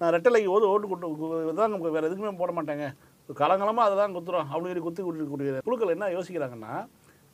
நான் 0.00 0.14
ரெட்டலைக்கு 0.16 0.52
ஓது 0.54 0.70
ஓட்டு 0.72 0.90
கொண்டு 0.92 1.60
தான் 1.60 1.70
நமக்கு 1.72 1.94
வேறு 1.96 2.08
எதுக்குமே 2.08 2.32
போட 2.42 2.52
மாட்டாங்க. 2.58 2.86
காலங்காலமாக 3.28 3.86
அதை 3.88 3.96
தான் 4.00 4.16
குத்துறோம் 4.16 4.48
அப்படின்னு 4.50 4.72
சொல்லி 4.72 4.84
குத்தி 4.86 5.02
கொடுக்கக்கூடிய 5.02 5.62
குழுக்கள் 5.68 5.94
என்ன 5.94 6.10
யோசிக்கிறாங்கன்னா 6.16 6.74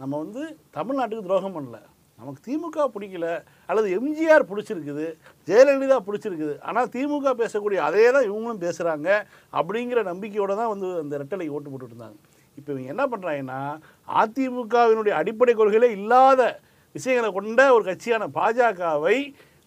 நம்ம 0.00 0.12
வந்து 0.22 0.42
தமிழ்நாட்டுக்கு 0.76 1.26
துரோகம் 1.26 1.56
பண்ணல. 1.56 1.80
நமக்கு 2.22 2.44
திமுக 2.48 2.86
பிடிக்கல 2.94 3.28
அல்லது 3.68 3.88
எம்ஜிஆர் 3.98 4.48
பிடிச்சிருக்குது 4.50 5.06
ஜெயலலிதா 5.48 5.98
பிடிச்சிருக்குது 6.08 6.54
ஆனால் 6.70 6.90
திமுக 6.94 7.32
பேசக்கூடிய 7.42 7.80
அதே 7.88 8.04
தான் 8.16 8.26
இவங்களும் 8.28 8.64
பேசுகிறாங்க 8.66 9.08
அப்படிங்கிற 9.52 10.02
நம்பிக்கையோடு 10.10 10.60
தான் 10.60 10.72
வந்து 10.74 10.90
அந்த 11.04 11.16
ரெட்டலை 11.22 11.48
ஓட்டு 11.54 11.70
போட்டுட்டு 11.70 11.94
இருந்தாங்க 11.94 12.18
இப்போ 12.58 12.70
இவங்க 12.72 12.90
என்ன 12.94 13.04
பண்ணுறாங்கன்னா 13.12 13.60
அதிமுகவினுடைய 14.22 15.14
அடிப்படை 15.20 15.52
கொள்கையிலே 15.54 15.88
இல்லாத 15.98 16.42
விஷயங்களை 16.94 17.28
கொண்ட 17.32 17.62
ஒரு 17.76 17.84
கட்சியான 17.84 18.24
பாஜகவை 18.36 19.16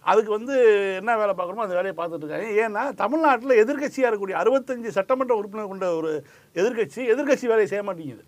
அதுக்கு 0.05 0.31
வந்து 0.35 0.55
என்ன 0.99 1.11
வேலை 1.19 1.33
பார்க்கணுமோ 1.33 1.63
அந்த 1.65 1.77
வேலையை 1.77 1.95
பார்த்துட்டு 1.99 2.25
இருக்காங்க 2.25 2.49
ஏன்னா 2.63 2.81
தமிழ்நாட்டில் 3.01 3.59
எதிர்க்கட்சியாக 3.61 4.09
இருக்கக்கூடிய 4.09 4.37
அறுபத்தஞ்சு 4.41 4.89
சட்டமன்ற 4.97 5.35
உறுப்பினர் 5.39 5.71
கொண்ட 5.71 5.87
ஒரு 5.99 6.11
எதிர்க்கட்சி 6.55 7.01
எதிர்க்கட்சி 7.13 7.45
வேலையை 7.51 7.69
செய்ய 7.71 7.83
மாட்டேங்குது. 7.87 8.23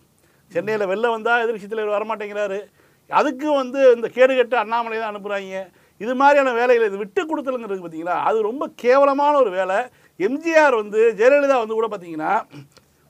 சென்னையில் 0.52 0.90
வெளில 0.92 1.08
வந்தால் 1.16 1.44
எதிர்கட்சி 1.44 1.70
தலைவர் 1.70 1.96
வரமாட்டேங்கிறாரு. 1.98 2.60
அதுக்கும் 3.10 3.60
வந்து 3.62 3.80
இந்த 3.96 4.08
கேடுகட்ட 4.16 4.56
அண்ணாமலை 4.64 4.98
தான் 4.98 5.12
அனுப்புகிறாங்க 5.14 5.62
இது 6.02 6.14
மாதிரியான 6.22 6.54
வேலைகளை 6.60 6.88
இது 6.90 7.02
விட்டு 7.04 7.22
கொடுத்தலுங்கிறது 7.30 7.82
பார்த்தீங்களா 7.84 8.18
அது 8.30 8.38
ரொம்ப 8.50 8.64
கேவலமான 8.84 9.34
ஒரு 9.44 9.52
வேலை. 9.60 9.78
எம்ஜிஆர் 10.20 10.76
வந்து 10.82 11.00
ஜெயலலிதா 11.20 11.58
வந்து 11.64 11.78
கூட 11.80 11.88
பார்த்தீங்கன்னா 11.94 12.34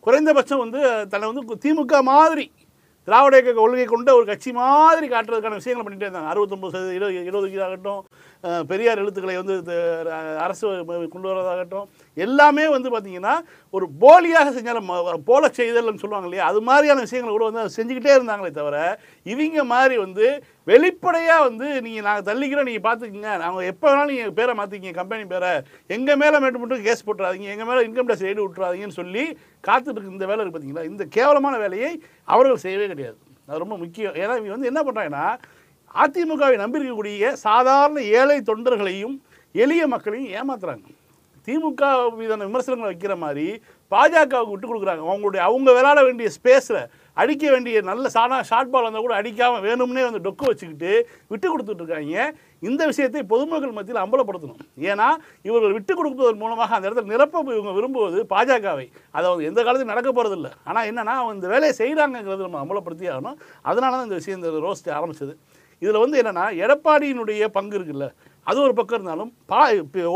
குறைந்தபட்சம் 0.05 0.63
வந்து 0.63 0.81
தன்னை 1.11 1.25
வந்து 1.29 1.59
திமுக 1.65 2.01
மாதிரி 2.11 2.45
திராவிட 3.07 3.35
இயக்க 3.37 3.51
கொள்கை 3.57 3.83
கொண்ட 3.87 4.09
ஒரு 4.17 4.25
கட்சி 4.29 4.51
மாதிரி 4.59 5.07
காட்டுறதுக்கான 5.11 5.57
விஷயங்களை 5.59 5.83
பண்ணிகிட்டே 5.83 6.07
இருந்தாங்க. 6.07 6.31
அறுபத்தொம்பது 6.31 6.73
சதவீதம் 6.75 7.13
இருபது 7.29 7.49
இருபது 7.49 7.63
ஆகட்டும் 7.67 8.01
பெரியார் 8.69 9.01
எழுத்துக்களை 9.03 9.35
வந்து 9.39 9.55
அரசு 10.45 10.65
கொண்டு 11.13 11.27
வரதாகட்டும் 11.29 11.87
எல்லாமே 12.17 12.65
வந்து 12.75 12.89
பார்த்தீங்கன்னா 12.93 13.35
ஒரு 13.73 13.85
போலியாக 14.03 14.51
செஞ்சாலும் 14.57 14.91
போல 15.29 15.49
செய்தல்னு 15.59 16.03
சொல்லுவாங்க 16.03 16.29
இல்லையா? 16.29 16.45
அது 16.51 16.61
மாதிரியான 16.69 17.03
விஷயங்களை 17.07 17.33
கூட 17.33 17.45
வந்து 17.49 17.75
செஞ்சுக்கிட்டே 17.77 18.13
இருந்தாங்களே 18.17 18.51
தவிர 18.59 18.77
இவங்க 19.33 19.65
மாதிரி 19.73 19.97
வந்து 20.05 20.27
வெளிப்படையாக 20.71 21.45
வந்து 21.47 21.67
நீங்கள் 21.85 22.05
நாங்கள் 22.07 22.27
தள்ளிக்கிறோம் 22.29 22.69
நீங்கள் 22.69 22.85
பார்த்துக்குங்க 22.87 23.31
நாங்கள் 23.43 23.67
எப்போ 23.71 23.85
வேணாலும் 23.89 24.11
நீங்கள் 24.13 24.37
பேரை 24.39 24.55
மாற்றிக்கிங்க 24.59 24.95
கம்பெனி 25.01 25.25
பேரை. 25.33 25.51
எங்கள் 25.95 26.19
மேலே 26.23 26.39
மேட்டு 26.43 26.61
மட்டும் 26.63 26.85
கேஸ் 26.87 27.05
போட்டுறாதீங்க 27.07 27.53
எங்கள் 27.55 27.69
மேலே 27.69 27.85
இன்கம் 27.87 28.09
டேக்ஸ் 28.09 28.25
ரைடு 28.27 28.43
விட்டுறாதீங்கன்னு 28.45 28.99
சொல்லி 29.01 29.23
காத்துட்டு 29.67 30.13
இந்த 30.15 30.25
வேலை 30.31 30.41
இருக்கு 30.41 30.55
பார்த்தீங்களா 30.55 30.89
இந்த 30.91 31.05
கேவலமான 31.17 31.55
வேலையை 31.65 31.91
அவர்கள் 32.35 32.65
செய்யவே 32.65 32.87
கிடையாது. 32.93 33.17
அது 33.49 33.63
ரொம்ப 33.63 33.75
முக்கியம். 33.83 34.15
ஏன்னா 34.21 34.33
இவங்க 34.39 34.53
வந்து 34.55 34.69
என்ன 34.71 34.81
பண்ணுறாங்கன்னா 34.87 35.25
அதிமுகவை 35.95 36.55
நம்பியிருக்கக்கூடிய 36.63 37.31
சாதாரண 37.47 37.99
ஏழை 38.19 38.37
தொண்டர்களையும் 38.49 39.15
எளிய 39.63 39.83
மக்களையும் 39.93 40.31
ஏமாத்துறாங்க. 40.37 40.87
திமுக 41.47 41.83
மீதான 42.19 42.45
விமர்சனங்களை 42.47 42.87
வைக்கிற 42.91 43.13
மாதிரி 43.23 43.47
பாஜகவுக்கு 43.91 44.53
விட்டு 44.53 44.67
கொடுக்குறாங்க. 44.69 45.03
அவங்களுடைய 45.11 45.41
அவங்க 45.49 45.69
விளையாட 45.77 45.99
வேண்டிய 46.07 46.29
ஸ்பேஸில் 46.37 46.81
அடிக்க 47.21 47.43
வேண்டிய 47.53 47.77
நல்ல 47.89 48.09
சாதா 48.15 48.37
ஷார்ட் 48.49 48.71
பால் 48.73 48.85
வந்தால் 48.85 49.05
கூட 49.05 49.13
அடிக்காமல் 49.19 49.63
வேணும்னே 49.67 50.01
வந்து 50.07 50.19
டொக்கு 50.25 50.49
வச்சுக்கிட்டு 50.49 50.91
விட்டு 51.31 51.47
கொடுத்துட்ருக்காங்க 51.51 52.25
இந்த 52.67 52.81
விஷயத்தை 52.89 53.21
பொதுமக்கள் 53.31 53.73
மத்தியில் 53.77 54.01
அம்பலப்படுத்தணும். 54.03 54.61
ஏன்னா 54.89 55.07
இவர்கள் 55.47 55.75
விட்டு 55.77 55.93
கொடுப்பதன் 55.99 56.41
மூலமாக 56.43 56.75
அந்த 56.75 56.85
இடத்துல 56.87 57.11
நிரப்ப 57.13 57.43
இவங்க 57.57 57.73
விரும்புவது 57.77 58.19
பாஜகவை. 58.33 58.85
அதை 59.15 59.25
வந்து 59.31 59.47
எந்த 59.51 59.59
காலத்தையும் 59.63 59.93
நடக்க 59.93 60.11
போகிறதில்ல 60.11 60.51
ஆனால் 60.69 60.87
என்னென்னா 60.91 61.15
அவங்க 61.21 61.33
இந்த 61.39 61.49
வேலையை 61.53 61.75
செய்கிறாங்கிறது 61.81 62.47
நம்ம 62.47 62.61
அம்பலப்படுத்தி 62.63 63.07
ஆகணும். 63.13 63.39
அதனால 63.69 63.95
தான் 63.97 64.07
இந்த 64.09 64.19
விஷயம் 64.21 64.39
இந்த 64.41 64.51
ரோஸ்ட் 64.67 64.91
ஆரம்பிச்சது. 64.97 65.35
இதில் 65.81 66.03
வந்து 66.03 66.19
என்னன்னா 66.21 66.45
எடப்பாடியினுடைய 66.63 67.49
பங்கு 67.57 67.77
இருக்குல்ல 67.79 68.07
அது 68.47 68.57
ஒரு 68.65 68.73
பக்கம் 68.75 68.97
இருந்தாலும் 68.97 69.31
பா 69.51 69.61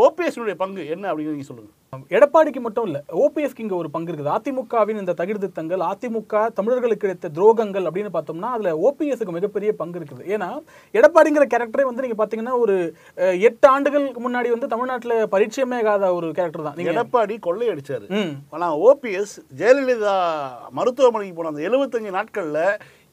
ஓபிஎஸ்னுடைய 0.06 0.56
பங்கு 0.63 0.82
என்ன 0.96 1.06
அப்படிங்கிறது 1.10 1.38
நீங்கள் 1.38 1.51
சொல்லுங்கள் 1.51 1.77
எடப்பாடிக்கு 2.15 2.62
மட்டும் 2.65 2.86
இல்ல 2.88 2.98
ஓபிஎஸ்க்கு 3.22 3.63
இங்க 3.63 3.75
ஒரு 3.80 3.89
பங்கு 3.96 4.12
இருக்குது. 4.12 4.34
அதிமுகவின் 4.36 5.01
இந்த 5.01 5.13
தகிர்தித்தங்கள் 5.22 5.82
அதிமுக 5.89 6.44
தமிழர்களுக்கு 6.58 7.03
கிடைத்த 7.03 7.32
துரோகங்கள் 7.38 7.88
அப்படின்னு 7.89 8.12
பார்த்தோம்னா 8.13 8.51
அதுல 8.58 8.72
ஓபிஎஸ்க்கு 8.88 9.36
மிகப்பெரிய 9.38 9.72
பங்கு 9.82 10.00
இருக்குது. 10.00 10.24
ஏன்னா 10.34 10.48
எடப்பாடிங்கிற 10.94 11.46
கேரக்டரே 11.53 11.88
வந்து 11.89 12.06
நீங்க 12.06 12.18
பாத்தீங்கன்னா 12.22 12.56
ஒரு 12.63 12.75
எட்டு 13.50 13.68
ஆண்டுகளுக்கு 13.74 14.24
முன்னாடி 14.27 14.51
வந்து 14.56 14.72
தமிழ்நாட்டுல 14.75 15.18
பரிச்சயமே 15.36 15.80
ஆகாத 15.82 16.13
ஒரு 16.20 16.30
கேரக்டர் 16.39 16.65
தான். 16.68 16.77
நீங்க 16.80 16.94
எடப்பாடி 16.96 17.38
கொள்ளையடிச்சாரு. 17.48 18.08
ம். 18.20 18.34
ஆனால் 18.56 18.77
ஓபிஎஸ் 18.89 19.36
ஜெயலலிதா 19.62 20.15
மருத்துவமனைக்கு 20.80 21.38
போன 21.41 21.53
அந்த 21.53 21.68
எழுபத்தஞ்சு 21.70 22.18
நாட்களில் 22.20 22.63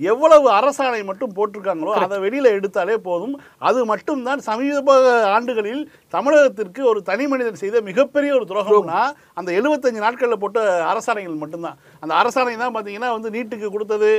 எவ்வளவு 0.01 0.47
அரசாணை 0.59 1.01
மட்டும் 1.09 1.35
போட்டிருக்காங்களோ 1.37 1.93
அதை 2.05 2.17
வெளியில் 2.25 2.49
எடுத்தாலே 2.59 2.97
போதும். 3.09 3.35
அது 3.69 3.79
மட்டும்தான் 3.91 4.41
சமீப 4.49 4.95
ஆண்டுகளில் 5.35 5.83
தமிழகத்திற்கு 6.17 6.83
ஒரு 6.93 7.03
தனி 7.11 7.27
மனிதன் 7.33 7.61
செய்த 7.63 7.83
மிகப்பெரிய 7.91 8.33
ஒரு 8.39 8.47
துரோகம்னா 8.53 9.01
அந்த 9.41 9.51
எழுபத்தஞ்சு 9.59 10.05
நாட்களில் 10.07 10.43
போட்ட 10.45 10.61
அரசாணைகள் 10.93 11.43
மட்டும்தான். 11.43 11.79
அந்த 12.03 12.13
அரசாணை 12.23 12.57
தான் 12.65 12.75
பார்த்தீங்கன்னா 12.77 13.13
வந்து 13.17 13.35
நீட்டுக்கு 13.37 13.75
கொடுத்தது 13.77 14.11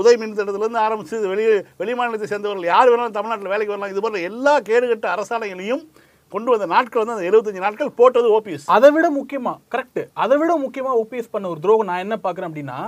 உதய் 0.00 0.20
மின் 0.22 0.38
திட்டத்திலேருந்து 0.38 0.84
ஆரம்பித்து 0.86 1.34
வெளி 1.34 1.46
வெளி 1.82 1.94
மாநிலத்தை 2.00 2.28
சேர்ந்தவர்கள் 2.32 2.72
யார் 2.72 2.90
வேணாலும் 2.92 3.18
தமிழ்நாட்டில் 3.18 3.54
வேலைக்கு 3.54 3.74
வரலாம். 3.74 3.94
இது 3.94 4.04
போன்ற 4.06 4.20
எல்லா 4.32 4.56
கேடுகட்ட 4.70 5.08
அரசாணைகளையும் 5.16 5.84
கொண்டு 6.32 6.50
வந்த 6.52 6.66
நாட்கள் 6.72 7.00
வந்து 7.02 7.14
அந்த 7.14 7.26
எழுபத்தஞ்சு 7.28 7.64
நாட்கள் 7.64 7.90
போட்டது 7.98 8.28
ஓபிஎஸ். 8.36 8.64
அதை 8.76 8.88
விட 8.94 9.06
முக்கியமா 9.18 9.52
கரெக்ட் 9.74 10.00
அதை 10.22 10.36
விட 10.40 10.52
முக்கியமா 10.62 10.92
ஓபிஎஸ் 11.02 11.30
பண்ண 11.34 11.46
ஒரு 11.52 11.60
துரோகம் 11.64 11.88
நான் 11.90 12.02
என்ன 12.04 12.16
பார்க்குறேன் 12.24 12.50
அப்படின்னா 12.50 12.78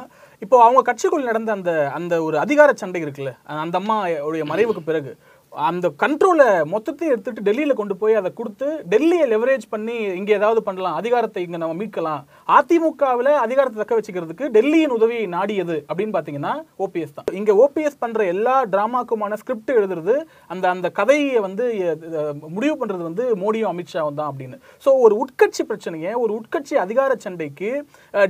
இப்போ 0.42 0.56
அவங்க 0.64 0.80
கட்சிக்குள் 0.82 1.24
நடந்த 1.24 1.50
அந்த 1.52 1.72
அந்த 1.94 2.14
ஒரு 2.22 2.36
அதிகார 2.38 2.72
சண்டை 2.72 3.00
இருக்குல்ல 3.04 3.32
அந்த 3.56 3.76
அம்மா 3.78 3.96
உடைய 4.24 4.44
மறைவுக்கு 4.44 4.82
பிறகு 4.84 5.12
அந்த 5.52 5.86
கண்ட்ரோலை 6.02 6.46
மொத்தத்தையும் 6.70 7.12
எடுத்துட்டு 7.12 7.40
டெல்லியில் 7.42 7.74
கொண்டு 7.74 7.96
போய் 7.96 8.14
அதை 8.14 8.30
கொடுத்து 8.32 8.66
டெல்லியை 8.90 9.26
லெவரேஜ் 9.26 9.64
பண்ணி 9.70 9.96
இங்கே 10.12 10.32
ஏதாவது 10.32 10.60
பண்ணலாம் 10.62 10.96
அதிகாரத்தை 10.96 11.42
இங்கே 11.44 11.58
நம்ம 11.58 11.76
மீட்கலாம். 11.78 12.22
அதிமுகவில் 12.58 13.30
அதிகாரத்தை 13.38 13.78
தக்க 13.78 13.98
வச்சுக்கிறதுக்கு 13.98 14.44
டெல்லியின் 14.48 14.94
உதவியை 14.96 15.26
நாடியது 15.28 15.76
அப்படின்னு 15.88 16.14
பார்த்தீங்கன்னா 16.14 16.52
ஓபிஎஸ் 16.78 17.14
தான். 17.14 17.26
இங்கே 17.32 17.54
ஓபிஎஸ் 17.58 18.00
பண்ணுற 18.00 18.26
எல்லா 18.26 18.64
டிராமாக்குமான 18.66 19.34
ஸ்கிரிப்ட் 19.34 19.72
எழுதுறது 19.76 20.16
அந்த 20.46 20.64
அந்த 20.68 20.90
கதையை 20.90 21.38
வந்து 21.40 21.64
முடிவு 22.50 22.74
பண்ணுறது 22.76 23.02
வந்து 23.02 23.26
மோடியும் 23.42 23.72
அமித்ஷாவும் 23.72 24.14
தான் 24.14 24.30
அப்படின்னு. 24.32 24.56
ஸோ 24.84 24.92
ஒரு 25.04 25.16
உட்கட்சி 25.16 25.62
பிரச்சனையை 25.62 26.12
ஒரு 26.16 26.32
உட்கட்சி 26.38 26.74
அதிகார 26.78 27.16
சண்டைக்கு 27.18 27.70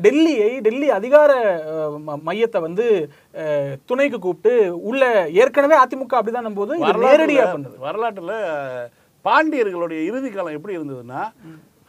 டெல்லியை 0.00 0.50
டெல்லி 0.60 0.90
அதிகார 0.90 1.32
ம- 2.06 2.20
மையத்தை 2.26 2.60
வந்து 2.60 2.87
துணைக்கு 3.88 4.18
கூப்பிட்டு 4.18 4.52
உள்ள 4.88 5.02
ஏற்கனவே 5.40 5.76
அதிமுக 5.85 6.14
அப்படிதான் 6.18 6.59
போது 6.61 6.73
நேரடியா 7.04 7.45
பண்ணுது. 7.54 7.76
வரலாற்றுல 7.87 8.35
பாண்டியர்களுடைய 9.25 10.00
இறுதி 10.09 10.28
காலம் 10.30 10.57
எப்படி 10.59 10.76
இருந்ததுன்னா 10.78 11.23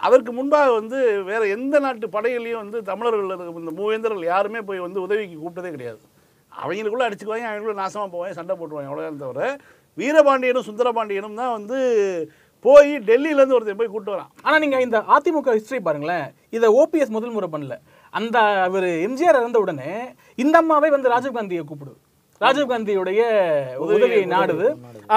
அதற்கு 0.07 0.31
முன்பாக 0.37 0.67
வந்து 0.79 0.99
வேற 1.29 1.41
எந்த 1.55 1.75
நாட்டு 1.85 2.07
படைகளையும் 2.15 2.61
வந்து 2.63 2.77
தமிழர்கள் 2.89 3.31
இந்த 3.61 3.71
மூவேந்தர்கள் 3.79 4.31
யாருமே 4.33 4.61
போய் 4.67 4.85
வந்து 4.85 4.99
உதவிக்கு 5.05 5.35
கூப்பிட்டதே 5.39 5.71
கிடையாது. 5.75 6.01
அவங்களுக்குள்ள 6.51 7.07
அடிச்சுக்குவாங்க 7.07 7.47
அவங்களுக்குள்ள 7.47 7.81
நாசமா 7.81 8.05
போவாங்க 8.13 8.37
சண்டை 8.37 8.53
போட்டுருவாங்க 8.59 8.91
அவ்வளோதான் 8.91 9.23
தவிர 9.23 9.49
வீரபாண்டியனும் 10.01 10.67
சுந்தரபாண்டியனும் 10.69 11.39
தான் 11.41 11.55
வந்து 11.57 11.79
போய் 12.65 12.91
டெல்லியிலேருந்து 13.09 13.55
ஒருத்தன் 13.57 13.81
போய் 13.81 13.91
கூப்பிட்டு 13.91 14.15
வரான். 14.15 14.31
ஆனா 14.45 14.55
நீங்க 14.63 14.77
இந்த 14.85 14.97
அதிமுக 15.15 15.53
ஹிஸ்டரி 15.57 15.79
பாருங்களேன் 15.87 16.25
இதை 16.57 16.67
ஓபிஎஸ் 16.81 17.15
முதல் 17.17 17.35
முறை 17.35 17.49
பண்ணல. 17.53 17.75
அந்த 18.13 18.37
அவர் 18.67 18.89
எம்ஜிஆர் 19.07 19.39
இறந்த 19.41 19.59
உடனே 19.59 19.91
இந்த 20.35 20.57
அம்மாவே 20.57 20.89
வந்து 20.89 21.09
ராஜீவ்காந்தியை 21.09 21.63
கூப்பிடுது 21.63 21.99
ராஜீவ்காந்தியுடைய 22.41 23.21
உதவியை 23.85 24.25
நாடுது. 24.25 24.67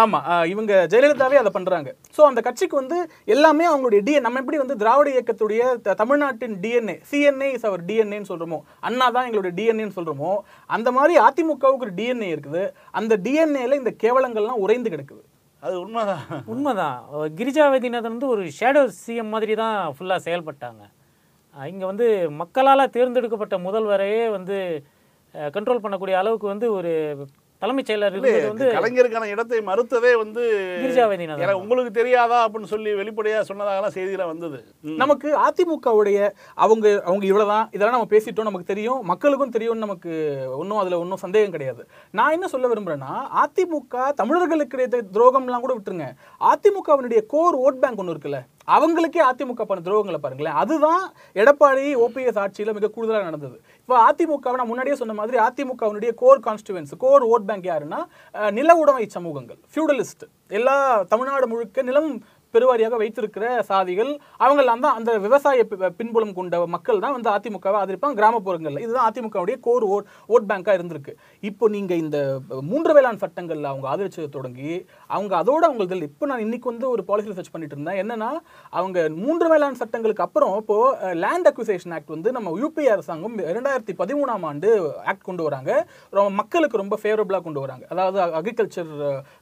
ஆமா 0.00 0.18
ஆஹ் 0.32 0.46
இவங்க 0.52 0.86
ஜெயலலிதாவே 0.92 1.36
அதை 1.40 1.50
பண்றாங்க. 1.52 1.90
சோ 2.16 2.20
அந்த 2.22 2.40
கட்சிக்கு 2.40 2.76
வந்து 2.76 2.96
எல்லாமே 3.26 3.64
அவங்களுடைய 3.68 4.00
டிஎன் 4.06 4.20
நம்ம 4.20 4.40
எப்படி 4.40 4.56
வந்து 4.56 4.76
திராவிட 4.76 5.08
இயக்கத்துடைய 5.10 5.62
தமிழ்நாட்டின் 6.00 6.56
டிஎன்ஏ 6.64 6.96
சிஎன்ஏ 7.10 7.48
இஸ் 7.56 7.66
அவர் 7.68 7.84
டிஎன்ஏன்னு 7.84 8.30
சொல்றோமோ 8.32 8.58
அண்ணா 8.80 9.10
தான் 9.10 9.26
எங்களுடைய 9.26 9.52
டிஎன்ஏன்னு 9.58 9.96
சொல்றோமோ 9.98 10.32
அந்த 10.70 10.90
மாதிரி 10.92 11.16
அதிமுகவுக்கு 11.18 11.86
ஒரு 11.86 11.94
டிஎன்ஏ 12.00 12.30
இருக்குது. 12.34 12.64
அந்த 12.92 13.16
டிஎன்ஏல 13.16 13.78
இந்த 13.82 13.92
கேவலங்கள்லாம் 14.04 14.62
உறைந்து 14.64 14.90
கிடக்குது. 14.90 15.22
அது 15.62 15.80
உண்மைதான். 15.80 16.24
உண்மைதான். 16.46 16.98
அஹ் 17.12 17.30
கிரிஜா 17.38 17.70
வைத்தியநாதன் 17.70 18.14
வந்து 18.14 18.28
ஒரு 18.28 18.44
ஷேடோ 18.58 18.82
சிஎம் 19.02 19.28
மாதிரி 19.28 19.54
தான் 19.54 19.94
ஃபுல்லாக 19.98 20.24
செயல்பட்டாங்க. 20.28 20.82
இங்கே 21.54 21.86
வந்து 21.86 22.06
மக்களால் 22.32 22.90
தேர்ந்தெடுக்கப்பட்ட 22.90 23.56
முதல்வரையே 23.58 24.22
வந்து 24.30 24.56
கண்ட்ரோல் 25.34 25.82
பண்ணக்கூடிய 25.82 26.14
அளவுக்கு 26.14 26.46
வந்து 26.46 26.66
ஒரு 26.72 26.92
தலைமைச் 27.62 27.88
செயலர் 27.90 28.14
வந்து 28.46 28.66
கலைஞருக்கான 28.76 29.26
இடத்தை 29.32 29.58
மறுத்ததே 29.66 30.12
வந்து 30.22 30.44
உங்களுக்கு 31.60 31.92
தெரியாதா 31.98 32.38
அப்படின்னு 32.46 32.70
சொல்லி 32.72 32.90
வெளிப்படையா 33.00 33.40
சொன்னதாகலாம் 33.50 33.94
செய்தியெல்லாம் 33.96 34.32
வந்தது. 34.32 34.58
நமக்கு 35.02 35.28
அதிமுகவுடைய 35.46 36.18
அவங்க 36.64 36.86
அவங்க 37.08 37.24
இவ்வளவுதான் 37.30 37.68
இதெல்லாம் 37.76 37.96
நம்ம 37.96 38.10
பேசிட்டோம் 38.14 38.48
நமக்கு 38.50 38.70
தெரியும் 38.72 39.00
மக்களுக்கும் 39.10 39.54
தெரியும்னு 39.56 39.86
நமக்கு 39.86 40.12
ஒன்றும் 40.60 40.80
அதுல 40.82 40.98
ஒன்றும் 41.02 41.22
சந்தேகம் 41.24 41.54
கிடையாது. 41.56 41.84
நான் 42.18 42.34
என்ன 42.36 42.48
சொல்ல 42.54 42.72
விரும்புறேன்னா 42.72 43.12
அதிமுக 43.42 44.12
தமிழர்களுக்கு 44.22 44.74
கிடைத்த 44.74 45.04
துரோகம்லாம் 45.18 45.66
கூட 45.66 45.76
விட்டுருங்க. 45.76 46.08
அதிமுகவினுடைய 46.50 47.22
கோர் 47.34 47.60
ஓட் 47.66 47.80
பேங்க் 47.84 48.02
ஒன்று 48.04 48.16
இருக்குல்ல 48.16 48.40
அவங்களுக்கே 48.74 49.20
அதிமுக 49.28 49.62
பண்ண 49.70 49.80
துரோகங்களை 49.86 50.18
பாருங்களேன். 50.24 50.58
அதுதான் 50.62 51.02
எடப்பாடி 51.42 51.86
ஓபிஎஸ் 52.04 52.40
ஆட்சியில 52.42 52.74
மிக 52.76 52.90
கூடுதலாக 52.96 53.24
நடந்தது. 53.28 53.56
இப்போ 53.82 53.96
அதிமுகவை 54.08 54.56
நான் 54.56 54.68
முன்னாடியே 54.68 54.96
சொன்ன 54.96 55.14
மாதிரி 55.14 55.36
அதிமுகவினுடைய 55.38 56.10
core 56.14 56.42
constituents 56.44 56.92
core 56.98 57.24
vote 57.24 57.46
bank 57.48 57.66
யாருன்னா 57.70 58.00
நில 58.50 58.76
உடைமை 58.76 59.06
சமூகங்கள் 59.14 59.58
ஃபியூடலிஸ்ட் 59.72 60.22
எல்லா 60.50 60.76
தமிழ்நாடு 61.04 61.46
முழுக்க 61.46 61.82
நிலம் 61.82 62.10
பெருவாரியாக 62.54 62.96
வைத்திருக்கிற 63.02 63.44
சாதிகள் 63.70 64.10
அவங்கெல்லாம் 64.44 64.84
தான் 64.84 64.96
அந்த 64.98 65.10
விவசாய 65.26 65.64
பின்புலம் 66.00 66.34
கொண்ட 66.38 66.60
மக்கள் 66.76 67.02
தான் 67.04 67.14
வந்து 67.16 67.30
அதிமுகவை 67.36 67.78
ஆதரிப்பாங்க 67.82 68.18
கிராமப்புறங்களில். 68.20 68.82
இதுதான் 68.86 69.08
அதிமுகவுடைய 69.10 69.56
கோர் 69.66 69.86
ஓட் 69.94 70.08
ஓட் 70.34 70.48
பேங்காக 70.50 70.76
இருந்திருக்கு. 70.78 71.14
இப்போ 71.50 71.64
நீங்கள் 71.76 72.00
இந்த 72.04 72.18
மூன்று 72.70 72.94
வேளாண் 72.98 73.22
சட்டங்களில் 73.24 73.70
அவங்க 73.72 73.86
ஆதரிச்சதை 73.92 74.28
தொடங்கி 74.38 74.72
அவங்க 75.16 75.32
அதோட 75.42 75.62
அவங்களுக்கு 75.68 76.08
இப்போ 76.10 76.26
நான் 76.32 76.44
இன்னைக்கு 76.46 76.70
வந்து 76.72 76.86
ஒரு 76.94 77.04
பாலிசி 77.10 77.30
ரிசர்ச் 77.32 77.52
பண்ணிட்டு 77.54 77.76
இருந்தேன். 77.76 78.00
என்னன்னா 78.02 78.30
அவங்க 78.80 79.06
மூன்று 79.24 79.46
வேளாண் 79.52 79.80
சட்டங்களுக்கு 79.82 80.24
அப்புறம் 80.26 80.54
இப்போ 80.62 80.76
லேண்ட் 81.24 81.48
அக்விசேஷன் 81.52 81.94
ஆக்ட் 81.96 82.14
வந்து 82.16 82.32
நம்ம 82.36 82.54
யூபி 82.62 82.84
அரசாங்கம் 82.94 83.36
இரண்டாயிரத்தி 83.52 83.94
பதிமூணாம் 84.02 84.46
ஆண்டு 84.50 84.70
ஆக்ட் 85.10 85.28
கொண்டு 85.28 85.42
வராங்க. 85.48 85.70
மக்களுக்கு 86.40 86.82
ரொம்ப 86.82 86.96
ஃபேவரபிளாக 87.02 87.44
கொண்டு 87.46 87.62
வராங்க. 87.64 87.84
அதாவது 87.94 88.18
அக்ரிகல்ச்சர் 88.40 88.92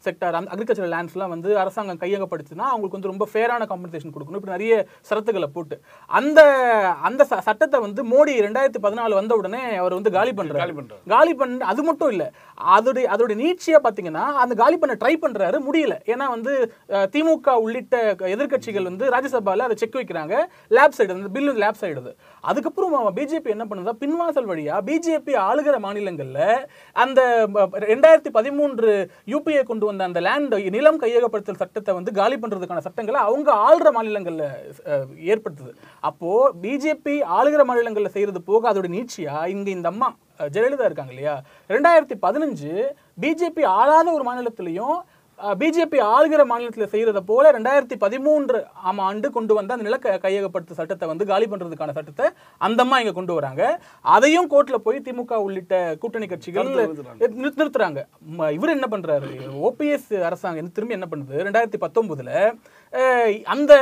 செக்டர் 0.06 0.38
அந்த 0.38 0.50
அக்ரிகல்ச்சர் 0.54 0.92
லேண்ட்ஸ்லாம் 0.94 1.34
வந்து 1.34 1.50
அரசாங்கம் 1.64 2.02
கையகப்படுத்தினா 2.04 2.66
அவங்களுக்கு 2.70 2.98
வந்து 3.00 3.12
ரொம்ப 3.12 3.26
ஃபேரான 3.32 3.66
காம்பன்சேஷன் 3.72 4.14
கொடுக்கணும். 4.14 4.40
இப்படி 4.40 4.56
நிறைய 4.56 4.74
ஷரத்துக்களை 5.08 5.48
போட்டு. 5.56 5.78
அந்த 6.20 6.40
அந்த 7.08 7.22
சட்டத்தை 7.48 7.80
வந்து 7.86 8.02
மோடி 8.12 8.32
ரெண்டாயிரத்தி 8.46 8.80
பதினாலு 8.86 9.18
வந்த 9.20 9.34
உடனே 9.40 9.62
அவர் 9.82 9.96
வந்து 9.98 10.10
காலி 10.18 10.32
பண்றாரு. 10.38 10.60
காலி 10.62 10.76
பண்றாரு. 10.78 11.02
காலி 11.14 11.34
பண்ண 11.40 11.66
அது 11.72 11.82
மட்டும் 11.88 12.10
இல்ல. 12.14 12.24
அதோடைய 12.76 13.06
அதோட 13.14 13.34
நீட்சியா 13.42 13.80
பாத்தீங்கன்னா 13.86 14.24
அந்த 14.44 14.54
காலி 14.62 14.78
பண்ண 14.82 14.96
ட்ரை 15.02 15.14
பண்றாரு 15.24 15.58
முடியல. 15.68 15.96
ஏன்னா 16.12 16.28
வந்து 16.34 16.52
திமுக 17.14 17.54
உள்ளிட்ட 17.64 17.96
எதிர்க்கட்சிகள் 18.34 18.88
வந்து 18.90 19.06
ராஜ்யசபால 19.16 19.66
அதை 19.68 19.76
செக் 19.82 19.98
வைக்கிறாங்க. 20.00 20.34
லேப் 20.76 20.96
சைடு 20.98 21.16
அந்த 21.16 21.32
பில்லு 21.36 21.58
லேப் 21.64 21.80
சைடு 21.82 22.12
அதுக்கப்புறம் 22.50 22.94
பிஜேபி 23.16 23.50
என்ன 23.54 23.64
பண்ணுதா? 23.70 23.92
பின்வாசல் 24.02 24.48
வழியா 24.50 24.76
பிஜேபி 24.88 25.32
ஆளுகிற 25.48 25.76
மாநிலங்கள்ல 25.84 26.40
அந்த 27.02 27.20
ரெண்டாயிரத்தி 27.90 28.30
பதிமூன்று 28.36 28.90
யூபிஏ 29.32 29.62
கொண்டு 29.70 29.84
வந்த 29.88 30.02
அந்த 30.08 30.20
லேண்ட் 30.26 30.54
நிலம் 30.76 31.00
கையகப்படுத்தல் 31.02 31.60
சட்டத்தை 31.62 31.92
வந்து 31.98 32.10
காலி 32.18 32.36
பண்றதுக்கான 32.42 32.82
சட்டங்களை 32.90 33.20
அவங்க 33.28 33.50
ஆளுற 33.66 33.88
மாநிலங்களில் 33.96 34.46
ஏற்படுத்துது. 35.32 35.72
அப்போது 36.08 36.52
பிஜேபி 36.64 37.14
ஆளுகிற 37.38 37.64
மாநிலங்களில் 37.70 38.14
செய்கிறது 38.16 38.42
போக 38.50 38.72
அதோட 38.72 38.88
நீட்சியாக 38.96 39.50
இங்கே 39.54 39.72
இந்த 39.78 39.88
அம்மா 39.94 40.10
ஜெயலலிதா 40.54 40.86
இருக்காங்க 40.88 41.12
இல்லையா? 41.14 41.34
ரெண்டாயிரத்தி 41.74 42.16
பதினஞ்சு 42.26 42.70
பிஜேபி 43.22 43.62
ஆளாத 43.78 44.06
ஒரு 44.18 44.24
மாநிலத்திலையும் 44.28 44.98
பிஜேபி 45.60 45.98
ஆளுகிற 46.14 46.42
மாநிலத்தில் 46.50 46.90
செய்யறத 46.92 47.20
போல 47.30 47.50
ரெண்டாயிரத்தி 47.56 47.96
பதிமூன்று 48.04 48.58
ஆம் 48.90 49.00
ஆண்டு 49.08 49.28
கொண்டு 49.36 49.52
வந்த 49.58 49.74
அந்த 49.74 49.86
நிலக்க 49.88 50.14
கையகப்படுத்த 50.24 50.78
சட்டத்தை 50.78 51.06
வந்து 51.10 51.24
காலி 51.30 51.46
பண்றதுக்கான 51.52 51.94
சட்டத்தை 51.98 52.26
அந்தம்மா 52.66 52.98
இங்க 53.02 53.14
கொண்டு 53.18 53.36
வராங்க. 53.38 53.62
அதையும் 54.14 54.48
கோர்ட்ல 54.52 54.78
போய் 54.86 55.04
திமுக 55.06 55.42
உள்ளிட்ட 55.46 55.74
கூட்டணி 56.02 56.28
கட்சிகள் 56.32 56.70
நிறுத்துறாங்க. 57.44 58.02
இவர் 58.56 58.74
என்ன 58.76 58.88
பண்றாரு? 58.94 59.30
ஓபிஎஸ் 59.68 60.10
அரசாங்கம் 60.30 60.74
திரும்பி 60.78 60.98
என்ன 60.98 61.08
பண்ணுது? 61.12 61.36
ரெண்டாயிரத்தி 61.48 61.80
பத்தொன்பதுல 61.84 62.32
அந்த 63.54 63.72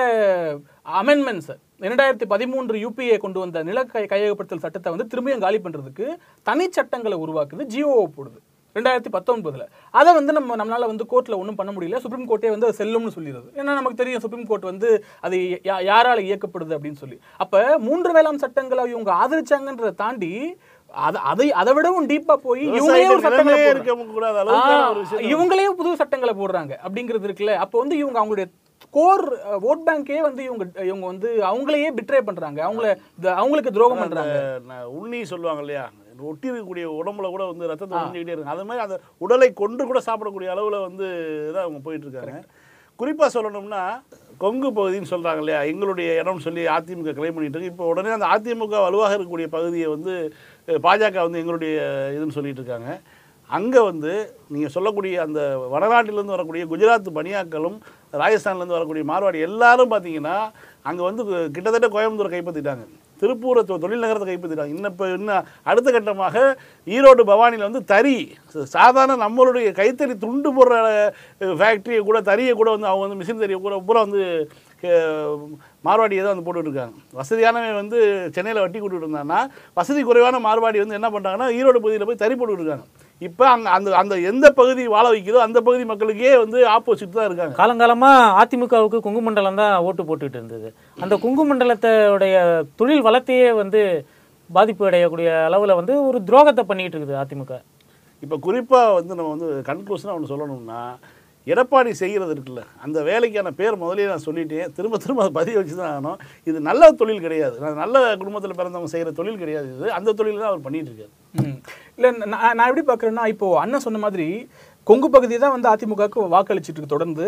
அமெண்ட்மெண்ட்ஸ் 1.00 1.55
இரண்டாயிரத்தி 1.87 2.27
பதிமூன்று 2.35 2.77
யூபிஏ 2.85 3.17
கொண்டு 3.25 3.38
வந்த 3.43 3.59
நில 3.71 3.83
கையகப்படுத்தல் 4.12 4.65
சட்டத்தை 4.65 4.93
வந்து 4.95 5.11
திரும்பியும் 5.12 5.45
காலி 5.45 5.59
பண்றதுக்கு 5.65 6.07
தனி 6.49 6.67
சட்டங்களை 6.79 7.19
உருவாக்குது 7.25 7.65
ஜிஓ 7.75 7.99
போடுது. 8.17 8.38
ரெண்டாயிரத்தி 8.79 9.13
பத்தொன்பதுல. 9.17 9.67
அதை 10.01 10.11
வந்து 10.21 10.37
நம்ம 10.39 10.57
நம்மளால 10.61 10.91
வந்து 10.93 11.09
கோர்ட்ல 11.13 11.41
ஒன்றும் 11.43 11.61
பண்ண 11.61 11.73
முடியல. 11.77 12.03
சுப்ரீம் 12.07 12.31
கோர்ட்டே 12.31 12.55
வந்து 12.55 12.69
அது 12.71 12.81
செல்லும்னு 12.83 13.15
சொல்லிடுது. 13.19 13.49
ஏன்னா 13.59 13.79
நமக்கு 13.79 14.01
தெரியும் 14.03 14.25
சுப்ரீம் 14.25 14.49
கோர்ட் 14.51 14.71
வந்து 14.73 14.91
அது 15.27 15.37
யாரால 15.93 16.19
இயக்கப்படுது 16.29 16.77
அப்படின்னு 16.79 17.03
சொல்லி. 17.05 17.19
அப்ப 17.45 17.63
மூன்று 17.87 18.13
வேளாண் 18.19 18.43
சட்டங்களை 18.47 18.85
இவங்க 18.95 19.13
ஆதரிச்சாங்கன்றதை 19.23 19.95
தாண்டி 20.05 20.33
அதை 21.31 21.47
அதை 21.61 21.73
விடவும் 21.77 22.07
டீப்பா 22.11 22.35
போய் 22.45 22.63
இவங்களே 22.77 23.09
ஒரு 23.15 23.25
சட்டங்களை 23.25 23.59
இவங்களே 25.33 25.67
புது 25.81 25.91
சட்டங்களை 26.03 26.33
போடுறாங்க 26.39 26.73
அப்படிங்கிறது 26.85 27.29
இருக்குல்ல. 27.29 27.55
அப்போ 27.65 27.77
வந்து 27.83 27.97
இவங்க 28.03 28.19
அவங்களுடைய 28.21 28.49
கோர் 28.97 29.25
ஓட் 29.69 29.85
பேங்கே 29.87 30.19
வந்து 30.27 30.43
இவங்க 30.49 30.65
இவங்க 30.91 31.05
வந்து 31.13 31.29
அவங்களையே 31.51 31.89
பிட்ரே 31.99 32.21
பண்றாங்க. 32.29 32.59
அவங்கள 32.69 32.87
அவங்களுக்கு 33.41 33.75
துரோகம் 33.77 34.03
பண்றாங்க. 34.03 34.37
உண்ணி 34.99 35.21
சொல்லுவாங்க 35.33 35.63
இல்லையா? 35.65 35.85
ஒட்டி 36.31 36.49
இருக்கக்கூடிய 36.51 36.87
உடம்புல 37.01 37.27
கூட 37.35 37.45
வந்து 37.51 37.69
ரத்தத்தை 37.71 37.97
உறிஞ்சிக்கிட்டே 37.99 38.35
இருக்கு. 38.35 38.55
அது 38.55 38.69
மாதிரி 38.69 38.85
அந்த 38.87 38.97
உடலை 39.25 39.49
கொன்று 39.61 39.83
கூட 39.91 40.01
சாப்பிடக்கூடிய 40.09 40.49
அளவில் 40.55 40.87
வந்து 40.87 41.07
தான் 41.55 41.65
அவங்க 41.67 41.81
போயிட்டு 41.87 42.07
இருக்காங்க 42.09 42.43
குறிப்பாக 43.01 43.31
சொல்லணும்னா 43.35 43.83
கொங்கு 44.43 44.69
பகுதின்னு 44.77 45.11
சொல்கிறாங்க 45.13 45.41
இல்லையா? 45.43 45.61
எங்களுடைய 45.73 46.09
இடம்னு 46.21 46.47
சொல்லி 46.47 46.63
அதிமுக 46.77 47.13
கிளைம் 47.19 47.37
பண்ணிட்டு 47.37 47.57
இருக்கு. 47.59 47.73
இப்போ 47.75 47.87
உடனே 47.93 48.11
அந்த 48.17 48.27
அதிமுக 48.35 48.75
வலுவாக 48.87 49.17
இருக்கக்கூடிய 49.17 49.49
பகுதியை 49.55 49.89
வந்து 49.95 50.13
பாஜக 50.87 51.23
வந்து 51.27 51.41
எங்களுடைய 51.43 51.75
இதுன்னு 52.17 52.37
சொல்லிட்டு 52.39 52.63
இருக்காங்க. 52.63 52.91
அங்கே 53.51 53.81
வந்து 53.91 54.13
நீங்கள் 54.55 54.73
சொல்லக்கூடிய 54.77 55.21
அந்த 55.27 55.41
வடநாட்டிலேருந்து 55.75 56.37
வரக்கூடிய 56.37 56.65
குஜராத் 56.73 57.11
பனியாக்களும் 57.19 57.79
ராஜஸ்தான்லேருந்து 58.23 58.77
வரக்கூடிய 58.79 59.05
மார்வாடி 59.11 59.39
எல்லாரும் 59.49 59.93
பார்த்தீங்கன்னா 59.93 60.37
அங்கே 60.89 61.03
வந்து 61.09 61.23
கிட்டத்தட்ட 61.55 61.89
கோயம்புத்தூரை 61.95 62.33
கைப்பற்றிட்டாங்க 62.35 62.85
திருப்பூரை 63.23 63.63
தொழில் 63.85 64.05
நகரத்தை 64.05 64.27
கைப்பற்றிட்டாங்க. 64.29 64.75
இன்னும் 64.77 64.93
இப்போ 64.93 65.07
இன்னும் 65.17 65.47
அடுத்த 65.71 65.89
கட்டமாக 65.97 66.37
ஈரோடு 66.87 67.25
பவானியில் 67.31 67.69
வந்து 67.69 67.83
தறி 67.93 68.17
சாதாரண 68.77 69.17
நம்மளுடைய 69.25 69.69
கைத்தறி 69.81 70.17
துண்டு 70.25 70.51
போடுற 70.59 70.77
ஃபேக்ட்ரியை 71.61 72.03
கூட 72.11 72.21
தறியை 72.31 72.55
கூட 72.61 72.69
வந்து 72.77 72.91
அவங்க 72.93 73.05
வந்து 73.07 73.21
மிஷின் 73.23 73.45
தறியை 73.45 73.61
கூட 73.67 73.77
பூரா 73.89 74.03
வந்து 74.07 74.23
மார்வாடியை 75.87 76.21
தான் 76.23 76.35
வந்து 76.35 76.47
போட்டுட்ருக்காங்க. 76.47 76.95
வசதியானவன் 77.21 77.81
வந்து 77.83 77.99
சென்னையில் 78.35 78.65
வட்டி 78.65 78.79
கொடுத்துட்டு 78.79 79.07
இருந்தாங்கன்னா 79.07 79.41
வசதி 79.79 80.01
குறைவான 80.09 80.41
மார்வாடி 80.47 80.79
வந்து 80.83 80.99
என்ன 80.99 81.09
பண்ணுறாங்கன்னா 81.15 81.49
ஈரோடு 81.59 81.85
பகுதியில் 81.85 82.09
போய் 82.09 82.23
தறி 82.25 82.35
போட்டுட்டு 82.35 82.67
இப்போ 83.27 83.45
அங்கே 83.53 83.71
அந்த 83.77 83.89
அந்த 84.01 84.15
எந்த 84.31 84.47
பகுதி 84.59 84.83
வாழ 84.95 85.07
வைக்குதோ 85.13 85.39
அந்த 85.45 85.59
பகுதி 85.67 85.85
மக்களுக்கே 85.91 86.33
வந்து 86.43 86.59
ஆப்போசிட் 86.75 87.17
தான் 87.17 87.29
இருக்காங்க. 87.29 87.55
காலங்காலமா 87.61 88.11
அதிமுகவுக்கு 88.43 88.99
கொங்கு 89.07 89.23
மண்டலம் 89.27 89.59
தான் 89.63 89.75
ஓட்டு 89.87 90.03
போட்டுட்டு 90.09 90.39
இருந்தது. 90.41 90.69
அந்த 91.05 91.15
கொங்கு 91.25 91.45
மண்டலத்தோடைய 91.49 92.37
தொழில் 92.81 93.07
வளத்தையே 93.09 93.49
வந்து 93.63 93.83
பாதிப்பு 94.51 94.89
அடையக்கூடிய 94.91 95.31
அளவுல 95.49 95.75
வந்து 95.81 95.95
ஒரு 96.09 96.21
துரோகத்தை 96.29 96.65
பண்ணிட்டு 96.71 96.97
இருக்குது 96.97 97.21
அதிமுக. 97.23 97.57
இப்போ 98.25 98.37
குறிப்பாக 98.47 98.95
வந்து 98.99 99.13
நம்ம 99.19 99.33
வந்து 99.35 99.49
கன்க்ளூஷனாக 99.71 100.17
ஒன்று 100.19 100.33
சொல்லணும்னா 100.35 100.81
எடப்பாடி 101.52 101.90
செய்கிறது 102.02 102.33
இருக்குல்ல. 102.35 102.62
அந்த 102.85 102.99
வேலைக்கான 103.09 103.52
பேர் 103.61 103.81
முதலே 103.83 104.09
நான் 104.12 104.26
சொல்லிட்டேன். 104.26 104.73
திரும்ப 104.76 104.99
திரும்ப 105.05 105.23
அதை 105.25 105.33
பதிய 105.40 105.57
வச்சு 105.61 105.76
தான் 105.81 105.93
ஆகணும். 105.95 106.19
இது 106.50 106.59
நல்ல 106.69 106.90
தொழில் 107.00 107.25
கிடையாது. 107.26 107.57
நான் 107.64 107.81
நல்ல 107.83 108.02
குடும்பத்தில் 108.23 108.59
பிறந்தவங்க 108.61 108.93
செய்கிற 108.95 109.12
தொழில் 109.21 109.43
கிடையாது 109.43 109.69
இது. 109.76 109.88
அந்த 109.99 110.14
தொழில் 110.21 110.43
தான் 110.43 110.50
அவர் 110.52 110.67
பண்ணிட்டு 110.67 110.90
இருக்காரு. 110.93 111.14
இல்லை 111.97 112.11
நான் 112.33 112.57
நான் 112.57 112.69
எப்படி 112.71 112.85
பார்க்குறேன்னா 112.90 113.25
இப்போ 113.35 113.47
அண்ணன் 113.62 113.85
சொன்ன 113.87 114.00
மாதிரி 114.05 114.26
கொங்கு 114.88 115.11
பகுதி 115.11 115.38
தான் 115.38 115.61
வந்து 115.61 115.68
அதிமுகவுக்கு 115.68 116.21
வாக்களிச்சிட்டு 116.28 116.76
இருக்கு 116.76 116.87
தொடர்ந்து 116.87 117.25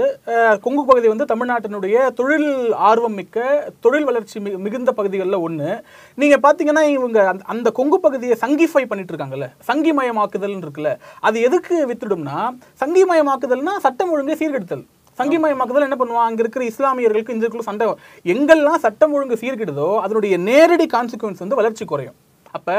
கொங்கு 0.60 0.84
பகுதி 0.84 1.08
வந்து 1.08 1.24
தமிழ்நாட்டினுடைய 1.24 2.10
தொழில் 2.10 2.48
ஆர்வம் 2.72 3.12
மிக்க 3.12 3.38
தொழில் 3.80 4.04
வளர்ச்சி 4.04 4.40
மிகுந்த 4.40 4.92
பகுதிகளில் 4.92 5.34
ஒன்று 5.34 5.70
நீங்கள் 6.18 6.40
பார்த்தீங்கன்னா 6.40 6.82
இவங்க 6.88 7.28
அந்த- 7.28 7.44
அந்த 7.46 7.70
கொங்கு 7.70 8.00
பகுதியை 8.00 8.36
சங்கிஃபை 8.40 8.84
பண்ணிட்டு 8.84 9.14
இருக்காங்கல்ல 9.14 9.48
சங்கிமயமாக்குதல் 9.68 10.64
இருக்குல்ல. 10.64 10.92
அது 11.20 11.40
எதுக்கு 11.40 11.86
வித்துடும்னா 11.86 12.38
சங்கிமயமாக்குதல்னா 12.80 13.76
சட்டம் 13.76 14.10
ஒழுங்கை 14.10 14.36
சீர்கெடுத்தல். 14.36 14.84
சங்கிமயமாக்குதல் 15.18 15.86
என்ன 15.88 15.96
பண்ணுவான் 15.96 16.28
அங்கே 16.28 16.42
இருக்கிற 16.42 16.64
இஸ்லாமியர்களுக்கு 16.64 17.34
இந்துக்களுக்கும் 17.34 17.70
சண்டை. 17.70 17.86
எங்கெல்லாம் 18.24 18.76
சட்டம் 18.76 19.12
ஒழுங்கு 19.12 19.34
சீர்கெடுதோ 19.34 20.00
அதனுடைய 20.00 20.36
நேரடி 20.38 20.86
கான்சிக்வன்ஸ் 20.86 21.38
வந்து 21.38 21.54
வளர்ச்சி 21.54 21.84
குறையும். 21.84 22.14
அப்ப 22.56 22.76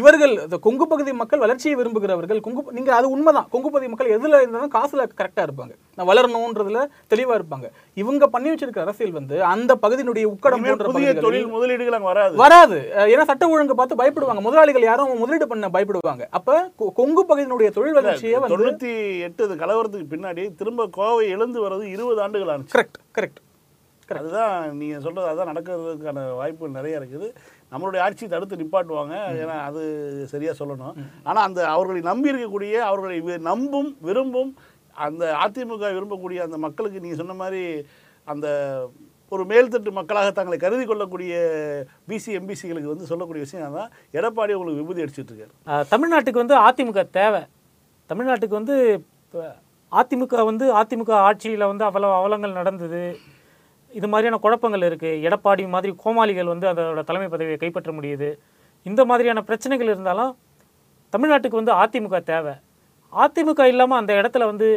இவர்கள் 0.00 0.32
இந்த 0.44 0.56
கொங்கு 0.66 0.84
பகுதி 0.90 1.12
மக்கள் 1.20 1.42
வளர்ச்சியை 1.44 1.74
விரும்புகிறவர்கள் 1.78 2.40
கொங்கு 2.46 2.74
நீங்க 2.76 2.90
அது 2.98 3.06
உண்மைதான். 3.14 3.48
கொங்கு 3.54 3.70
பகுதி 3.74 3.88
மக்கள் 3.92 4.12
எதுல 4.16 4.40
இருந்தாலும் 4.42 4.72
காசுல 4.76 5.06
கரெக்டா 5.20 5.44
இருப்பாங்க. 5.46 5.74
நான் 5.96 6.08
வளரணும்ன்றதுல 6.10 6.82
தெளிவா 7.12 7.36
இருப்பாங்க. 7.38 7.68
இவங்க 8.02 8.26
பண்ணி 8.34 8.50
வச்சிருக்க 8.52 8.84
அரசியல் 8.84 9.16
வந்து 9.18 9.38
அந்த 9.52 9.74
பகுதியினுடைய 9.84 10.26
உக்கடம் 10.34 10.64
போன்ற 10.68 11.16
தொழில் 11.24 11.52
முதலீடுகள் 11.56 12.06
வராது. 12.10 12.36
வராது. 12.44 12.78
ஏன்னா 13.12 13.26
சட்ட 13.32 13.50
ஒழுங்கு 13.54 13.78
பார்த்து 13.80 14.00
பயப்படுவாங்க. 14.02 14.44
முதலாளிகள் 14.48 14.88
யாரும் 14.90 15.20
முதலீடு 15.24 15.50
பண்ண 15.54 15.72
பயப்படுவாங்க. 15.76 16.26
அப்ப 16.40 16.60
கொங்கு 17.00 17.24
பகுதியினுடைய 17.32 17.70
தொழில் 17.78 17.98
வளர்ச்சியை 18.00 18.38
வந்து 18.38 18.54
தொண்ணூற்றி 18.54 18.94
எட்டு 19.26 19.60
கலவரத்துக்கு 19.64 20.12
பின்னாடி 20.14 20.44
திரும்ப 20.62 20.88
கோவை 21.00 21.26
எழுந்து 21.36 21.60
வர்றது 21.66 21.84
இருபது 21.96 22.22
ஆண்டுகள் 22.26 22.54
ஆச்சு. 22.54 22.74
கரெக்ட் 22.78 22.98
கரெக்ட் 23.14 23.44
அதுதான் 24.20 24.52
நீங்கள் 24.80 25.02
சொல்கிறது 25.04 25.30
அதான் 25.30 25.48
நடக்கிறதுக்கான 25.50 26.20
வாய்ப்புகள் 26.38 26.76
நிறைய 26.76 27.00
இருக்குது. 27.00 27.26
நம்மளுடைய 27.72 28.00
ஆட்சி 28.06 28.24
தடுத்து 28.34 28.60
நிப்பாட்டுவாங்க. 28.62 29.14
ஏன்னா 29.42 29.56
அது 29.68 29.82
சரியாக 30.32 30.58
சொல்லணும். 30.60 30.96
ஆனால் 31.28 31.44
அந்த 31.48 31.60
அவர்களை 31.74 32.02
நம்பி 32.10 32.32
இருக்கக்கூடிய 32.32 32.74
அவர்களை 32.88 33.38
நம்பும் 33.50 33.90
விரும்பும் 34.08 34.52
அந்த 35.06 35.24
அதிமுக 35.44 35.84
விரும்பக்கூடிய 35.96 36.38
அந்த 36.46 36.56
மக்களுக்கு 36.66 37.02
நீங்கள் 37.04 37.22
சொன்ன 37.22 37.36
மாதிரி 37.42 37.62
அந்த 38.32 38.46
ஒரு 39.34 39.42
மேல்தட்டு 39.50 39.90
மக்களாக 39.98 40.28
தங்களை 40.36 40.56
கருதி 40.62 40.84
கொள்ளக்கூடிய 40.88 41.32
பிசி 42.10 42.30
எம்பிசிகளுக்கு 42.38 42.92
வந்து 42.92 43.08
சொல்லக்கூடிய 43.10 43.42
விஷயம் 43.46 43.76
தான் 43.78 43.90
எடப்பாடி 44.18 44.52
உங்களுக்கு 44.58 44.82
விபூதி 44.82 45.02
அடிச்சிட்டு 45.04 45.32
இருக்காரு. 45.32 45.52
தமிழ்நாட்டுக்கு 45.92 46.42
வந்து 46.42 46.56
அதிமுக 46.66 47.02
தேவை. 47.18 47.42
தமிழ்நாட்டுக்கு 48.10 48.60
வந்து 48.60 48.76
இப்ப 49.24 49.44
அதிமுக 50.00 50.44
வந்து 50.50 50.66
அதிமுக 50.80 51.12
ஆட்சியில் 51.26 51.70
வந்து 51.72 51.84
அவ்வளோ 51.88 52.12
அவலங்கள் 52.20 52.58
நடந்தது. 52.60 53.02
இது 53.92 54.06
மாதிரியான 54.12 54.38
குழப்பங்கள் 54.44 54.86
இருக்குது 54.88 55.20
எடப்பாடி 55.26 55.62
மாதிரி 55.74 55.92
கோமாளிகள் 56.02 56.52
வந்து 56.52 56.66
அதோட 56.70 57.02
தலைமை 57.10 57.28
பதவியை 57.34 57.58
கைப்பற்ற 57.62 57.92
முடியுது. 57.98 58.30
இந்த 58.86 59.02
மாதிரியான 59.10 59.42
பிரச்சனைகள் 59.48 59.92
இருந்தாலும் 59.92 60.32
தமிழ்நாட்டுக்கு 61.14 61.60
வந்து 61.60 61.74
அதிமுக 61.82 62.18
தேவை. 62.32 62.54
அதிமுக 63.12 63.68
இல்லாமல் 63.72 64.00
அந்த 64.00 64.12
இடத்துல 64.20 64.46
வந்து 64.52 64.68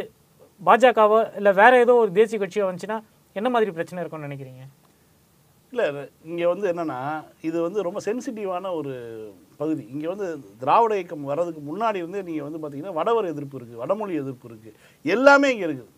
பாஜகவோ 0.60 1.18
இல்லை 1.38 1.52
வேறு 1.60 1.82
ஏதோ 1.84 1.94
ஒரு 2.02 2.10
தேசிய 2.18 2.38
கட்சியோ 2.42 2.66
வந்துச்சுன்னா 2.68 2.98
என்ன 3.38 3.48
மாதிரி 3.54 3.74
பிரச்சனை 3.76 4.00
இருக்கும்னு 4.02 4.28
நினைக்கிறீங்க? 4.28 4.62
இல்லை 5.72 5.84
இங்கே 6.30 6.46
வந்து 6.52 6.66
என்னென்னா 6.72 6.98
இது 7.48 7.56
வந்து 7.66 7.84
ரொம்ப 7.86 7.98
சென்சிட்டிவான 8.06 8.72
ஒரு 8.78 8.92
பகுதி. 9.60 9.82
இங்கே 9.94 10.08
வந்து 10.12 10.26
திராவிட 10.62 10.92
இயக்கம் 10.98 11.30
வர்றதுக்கு 11.30 11.62
முன்னாடி 11.70 11.98
வந்து 12.06 12.20
நீங்கள் 12.28 12.46
வந்து 12.48 12.60
பார்த்தீங்கன்னா 12.62 12.96
வடவர் 12.98 13.32
எதிர்ப்பு 13.32 13.58
இருக்குது 13.58 13.80
வடமொழி 13.82 14.14
எதிர்ப்பு 14.22 14.48
இருக்குது 14.50 14.76
எல்லாமே 15.14 15.50
இங்கே 15.54 15.66
இருக்குது. 15.68 15.92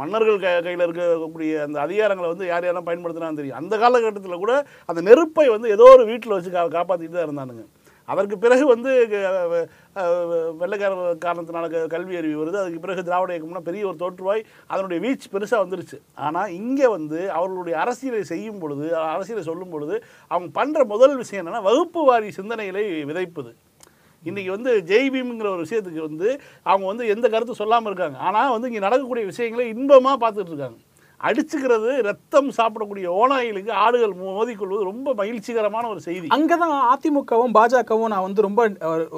மன்னர்கள் 0.00 0.42
க 0.44 0.48
கையில் 0.66 0.84
இருக்கக்கூடிய 0.86 1.52
அந்த 1.66 1.78
அதிகாரங்களை 1.86 2.28
வந்து 2.32 2.46
யார் 2.50 2.66
யாரெல்லாம் 2.66 2.88
பயன்படுத்தினான்னு 2.88 3.40
தெரியும். 3.40 3.60
அந்த 3.60 3.74
காலகட்டத்தில் 3.82 4.42
கூட 4.42 4.54
அந்த 4.90 5.00
நெருப்பை 5.08 5.46
வந்து 5.56 5.68
ஏதோ 5.76 5.86
ஒரு 5.96 6.04
வீட்டில் 6.10 6.36
வச்சு 6.36 6.50
கா 6.56 6.62
காப்பாற்றிட்டு 6.78 7.16
தான் 7.16 7.28
இருந்தானுங்க. 7.28 7.64
அதற்கு 8.12 8.36
பிறகு 8.44 8.64
வந்து 8.72 8.90
வெள்ளைக்கார 9.02 10.54
வெள்ளைக்காரர் 10.60 11.20
காரணத்தினால 11.24 11.68
கல்வி 11.94 12.14
அறிவு 12.20 12.40
வருது. 12.40 12.58
அதுக்கு 12.62 12.82
பிறகு 12.84 13.06
திராவிட 13.08 13.32
இயக்கம்னா 13.34 13.62
பெரிய 13.68 13.82
ஒரு 13.90 13.98
தோற்றுவாய். 14.02 14.42
அதனுடைய 14.72 14.98
வீச்சு 15.04 15.28
பெருசாக 15.34 15.62
வந்துருச்சு. 15.64 15.98
ஆனால் 16.28 16.52
இங்கே 16.60 16.88
வந்து 16.96 17.18
அவர்களுடைய 17.38 17.76
அரசியலை 17.84 18.22
செய்யும் 18.32 18.60
பொழுது 18.62 18.86
அரசியலை 19.14 19.44
சொல்லும் 19.50 19.72
பொழுது 19.74 19.96
அவங்க 20.34 20.50
பண்ணுற 20.60 20.86
முதல் 20.94 21.18
விஷயம் 21.22 21.42
என்னென்னா 21.42 21.66
வகுப்பு 21.70 22.02
வாரி 22.10 22.30
சிந்தனைகளை 22.38 22.84
விதைப்பது. 23.10 23.52
இன்றைக்கி 24.28 24.50
வந்து 24.56 24.70
ஜெய்பீம்ங்கிற 24.90 25.48
ஒரு 25.56 25.64
விஷயத்துக்கு 25.66 26.00
வந்து 26.08 26.28
அவங்க 26.70 26.86
வந்து 26.86 27.04
எந்த 27.14 27.26
கருத்தும் 27.28 27.60
சொல்லாமல் 27.62 27.90
இருக்காங்க. 27.92 28.18
ஆனால் 28.28 28.54
வந்து 28.54 28.68
இங்கே 28.70 28.82
நடக்கக்கூடிய 28.86 29.24
விஷயங்களை 29.32 29.66
இன்பமாக 29.74 30.20
பார்த்துட்டு 30.24 30.52
இருக்காங்க. 30.54 30.78
அடிச்சுக்கிறது 31.28 31.90
ரத்தம் 32.08 32.48
சாப்பிடக்கூடிய 32.58 33.06
ஓநாய்களுக்கு 33.20 33.72
ஆடுகள் 33.84 34.14
மோதிக்கொள்வது 34.20 34.84
ரொம்ப 34.90 35.14
மகிழ்ச்சிகரமான 35.20 35.84
ஒரு 35.92 36.00
செய்தி. 36.06 36.26
அங்கதான் 36.36 36.76
அதிமுகவும் 36.92 37.54
பாஜகவும் 37.58 38.12
நான் 38.12 38.24
வந்து 38.26 38.44
ரொம்ப 38.46 38.60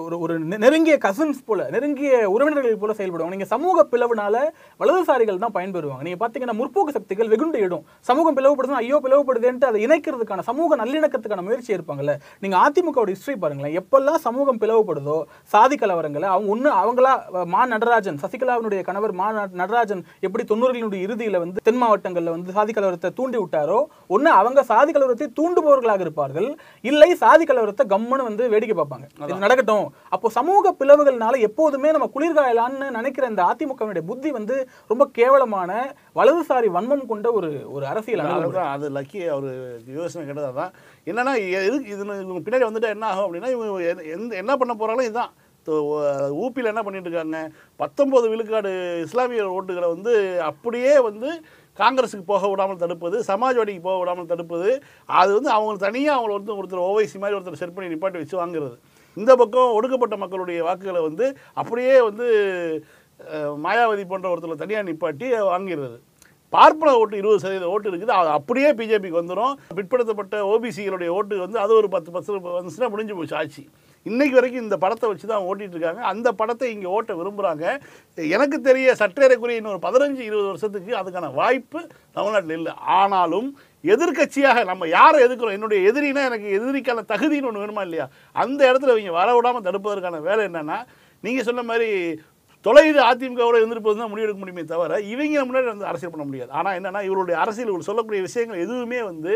ஒரு 0.05 0.17
ஒரு 0.25 0.35
நெருங்கிய 0.65 0.97
கசின்ஸ் 1.07 1.43
போல 1.49 1.69
நெருங்கிய 1.75 2.13
உறவினர்கள் 2.35 2.81
போல 2.83 2.95
செயல்படுவாங்க 3.01 3.37
நீங்க 3.37 3.49
சமூக 3.55 3.87
பிளவுனால 3.93 4.35
வலதுசாரிகள் 4.81 5.43
தான் 5.45 5.55
பயன்பெறுவாங்க. 5.59 6.05
நீங்க 6.07 6.21
பாத்தீங்கன்னா 6.25 6.57
முற்போக்கு 6.61 6.97
சக்திகள் 6.99 7.31
வெகுண்டு 7.35 7.61
இடும். 7.67 7.85
சமூகம் 8.11 8.37
பிளவுபடுதுன்னா 8.39 8.83
ஐயோ 8.85 9.01
பிளவுபடுதுன்ட்டு 9.07 9.71
அதை 9.71 9.81
இணைக்கிறதுக்கான 9.87 10.47
சமூக 10.51 10.77
நல்லிணக்கத்துக்கான 10.83 11.45
முயற்சி 11.49 11.77
இருப்பாங்கல்ல 11.77 12.15
நீங்க 12.45 12.57
அதிமுகவோட 12.65 13.09
ஹிஸ்டரி 13.15 13.37
பாருங்களேன். 13.45 13.77
எப்பெல்லாம் 13.83 14.21
சமூகம் 14.27 14.61
பிளவுபடுதோ 14.65 15.19
சாதி 15.55 15.79
கலவரங்களை 15.85 16.29
அவங்க 16.35 16.53
ஒன்று 16.57 16.71
அவங்களா 16.83 17.15
மா 17.55 17.63
நடராஜன் 17.75 18.21
சசிகலாவினுடைய 18.25 18.83
கணவர் 18.91 19.17
மா 19.23 19.29
நடராஜன் 19.63 20.05
எப்படி 20.27 20.45
தொண்ணூறுகளினுடைய 20.53 21.01
இறுதியில 21.09 21.39
வந்து 21.45 21.67
தென்மா 21.71 21.89
மாவட்டங்கள்ல 21.93 22.31
வந்து 22.31 22.53
சாதி 22.53 22.73
கலவரத்தை 22.73 23.13
தூண்டி 23.13 23.39
விட்டாரோ 23.39 23.79
ஒண்ணு 24.11 24.31
அவங்க 24.35 24.63
சாதி 24.63 24.93
கலவரத்தை 24.93 25.27
தூண்டுபவர்களாக 25.37 26.01
இருப்பார்கள். 26.01 26.49
இல்லை 26.85 27.15
சாதி 27.15 27.45
கலவரத்தை 27.45 27.85
கம்முன்னு 27.89 28.23
வந்து 28.23 28.49
வேடிக்கை 28.49 28.77
பார்ப்பாங்க. 28.77 29.07
இது 29.25 29.35
நடக்கட்டும். 29.37 29.87
அப்போ 30.09 30.29
சமூக 30.31 30.75
பிளவுகள்னால 30.81 31.39
எப்போதுமே 31.41 31.91
நம்ம 31.91 32.11
குளிர்காயலான்னு 32.15 32.91
நினைக்கிற 32.91 33.27
இந்த 33.27 33.43
அதிமுகவினுடைய 33.43 34.01
புத்தி 34.03 34.31
வந்து 34.31 34.57
ரொம்ப 34.87 35.09
கேவலமான 35.13 35.71
வலதுசாரி 36.15 36.69
வன்மம் 36.71 37.07
கொண்ட 37.07 37.33
ஒரு 37.33 37.73
ஒரு 37.73 37.87
அரசியல் 37.87 38.21
அது 38.69 38.91
லக்கி 38.91 39.29
அவர் 39.29 39.49
யோசனை 39.95 40.27
கேட்டது 40.27 40.51
அதான். 40.53 40.73
என்னன்னா 41.07 41.35
இது 41.37 41.85
இவங்க 41.85 42.41
பின்னாடி 42.41 42.65
வந்துட்டா 42.65 42.89
என்ன 42.89 43.07
ஆகும் 43.07 43.27
அப்படின்னா 43.27 43.51
இவங்க 43.51 43.83
எந்த- 44.13 44.37
என்ன 44.37 44.57
பண்ண 44.57 44.75
போறாங்களோ 44.75 45.03
இதுதான். 45.03 45.33
ஊப்பியில் 46.39 46.65
என்ன 46.65 46.83
பண்ணிட்டு 46.83 47.09
இருக்காங்க? 47.09 47.41
பத்தொன்பது 47.77 48.29
விழுக்காடு 48.29 48.71
இஸ்லாமிய 49.03 49.43
ஓட்டுகளை 49.49 49.89
வந்து 49.89 50.15
அப்படியே 50.43 50.99
வந்து 51.01 51.29
காங்கிரஸுக்கு 51.81 52.25
போக 52.31 52.49
விடாமல் 52.53 52.81
தடுப்பது 52.83 53.17
சமாஜ்வாடிக்கு 53.29 53.83
போக 53.89 53.97
விடாமல் 54.01 54.31
தடுப்பது 54.33 54.71
அது 55.21 55.31
வந்து 55.37 55.51
அவங்க 55.57 55.85
தனியாக 55.87 56.17
அவங்கள 56.17 56.35
வந்து 56.39 56.57
ஒருத்தர் 56.59 56.87
ஓவைசி 56.89 57.19
மாதிரி 57.23 57.37
ஒருத்தர் 57.39 57.61
செட் 57.63 57.75
பண்ணி 57.77 57.93
நிப்பாட்டி 57.93 58.21
வச்சு 58.23 58.37
வாங்குறது. 58.43 58.77
இந்த 59.17 59.33
பக்கம் 59.43 59.75
ஒடுக்கப்பட்ட 59.77 60.17
மக்களுடைய 60.25 60.59
வாக்குகளை 60.69 61.03
வந்து 61.09 61.27
அப்படியே 61.61 61.95
வந்து 62.09 62.27
மாயாவதி 63.65 64.05
போன்ற 64.11 64.27
ஒருத்தரை 64.33 64.57
தனியாக 64.63 64.89
நிப்பாட்டி 64.89 65.27
வாங்கிடுறது. 65.53 65.99
பார்ப்பன 66.53 66.95
ஓட்டு 67.01 67.21
இருபது 67.21 67.43
சதவீத 67.43 67.69
ஓட்டு 67.75 67.89
இருக்குது. 67.91 68.15
அது 68.21 68.31
அப்படியே 68.39 68.71
பிஜேபிக்கு 68.79 69.21
வந்துடும் 69.21 69.55
பிற்படுத்தப்பட்ட 69.79 70.37
ஓபிசிகளுடைய 70.55 71.11
ஓட்டு 71.19 71.35
வந்து 71.45 71.59
அது 71.65 71.73
ஒரு 71.81 71.89
பத்து 71.95 72.11
பத்து 72.17 72.41
வந்துச்சுன்னா 72.57 72.91
முடிஞ்சு 72.95 73.17
போச்சு 73.19 73.37
ஆட்சி. 73.41 73.63
இன்னைக்கு 74.11 74.37
வரைக்கும் 74.39 74.65
இந்த 74.67 74.77
படத்தை 74.85 75.09
வச்சு 75.11 75.27
தான் 75.33 75.45
ஓட்டிகிட்டு 75.49 75.77
இருக்காங்க 75.77 76.03
அந்த 76.13 76.29
படத்தை 76.41 76.69
இங்கே 76.75 76.89
ஓட்ட 76.97 77.13
விரும்புகிறாங்க 77.19 77.65
எனக்கு 78.37 78.57
தெரிய 78.69 78.95
சற்றேறக்குரிய 79.03 79.61
இன்னொரு 79.61 79.81
பதினஞ்சு 79.87 80.23
இருபது 80.29 80.49
வருஷத்துக்கு 80.51 80.93
அதுக்கான 81.01 81.31
வாய்ப்பு 81.41 81.81
தமிழ்நாட்டில் 82.17 82.57
இல்லை. 82.61 82.73
ஆனாலும் 82.99 83.49
எதிர்க்கட்சியாக 83.93 84.59
நம்ம 84.71 84.89
யாரை 84.97 85.19
எதிர்க்கிறோம்? 85.27 85.57
என்னுடைய 85.59 85.79
எதிரினா 85.91 86.25
எனக்கு 86.31 86.49
எதிரிக்கான 86.59 87.05
தகுதின்னு 87.13 87.49
ஒன்று 87.51 87.63
வேணுமா 87.63 87.85
இல்லையா? 87.89 88.07
அந்த 88.45 88.61
இடத்துல 88.71 88.95
இவங்க 88.97 89.15
வர 89.21 89.31
விடாமல் 89.37 89.67
தடுப்பதற்கான 89.69 90.21
வேலை 90.29 90.43
என்னென்னா 90.51 90.79
நீங்கள் 91.25 91.47
சொன்ன 91.49 91.63
மாதிரி 91.71 91.89
தொலைது 92.67 93.01
அதிமுகவோட 93.11 93.57
இருந்திருப்பது 93.61 93.97
தான் 94.01 94.11
முடிவெடுக்க 94.11 94.41
முடியுமே 94.43 94.63
தவிர 94.73 94.99
இவங்க 95.13 95.45
முன்னாடி 95.49 95.67
வந்து 95.71 95.89
அரசியல் 95.91 96.13
பண்ண 96.13 96.25
முடியாது. 96.27 96.51
ஆனால் 96.59 96.77
என்னன்னா 96.79 97.01
இவருடைய 97.09 97.37
அரசியல் 97.45 97.71
இவர் 97.73 97.89
சொல்லக்கூடிய 97.89 98.21
விஷயங்கள் 98.27 98.63
எதுவுமே 98.65 99.01
வந்து 99.09 99.33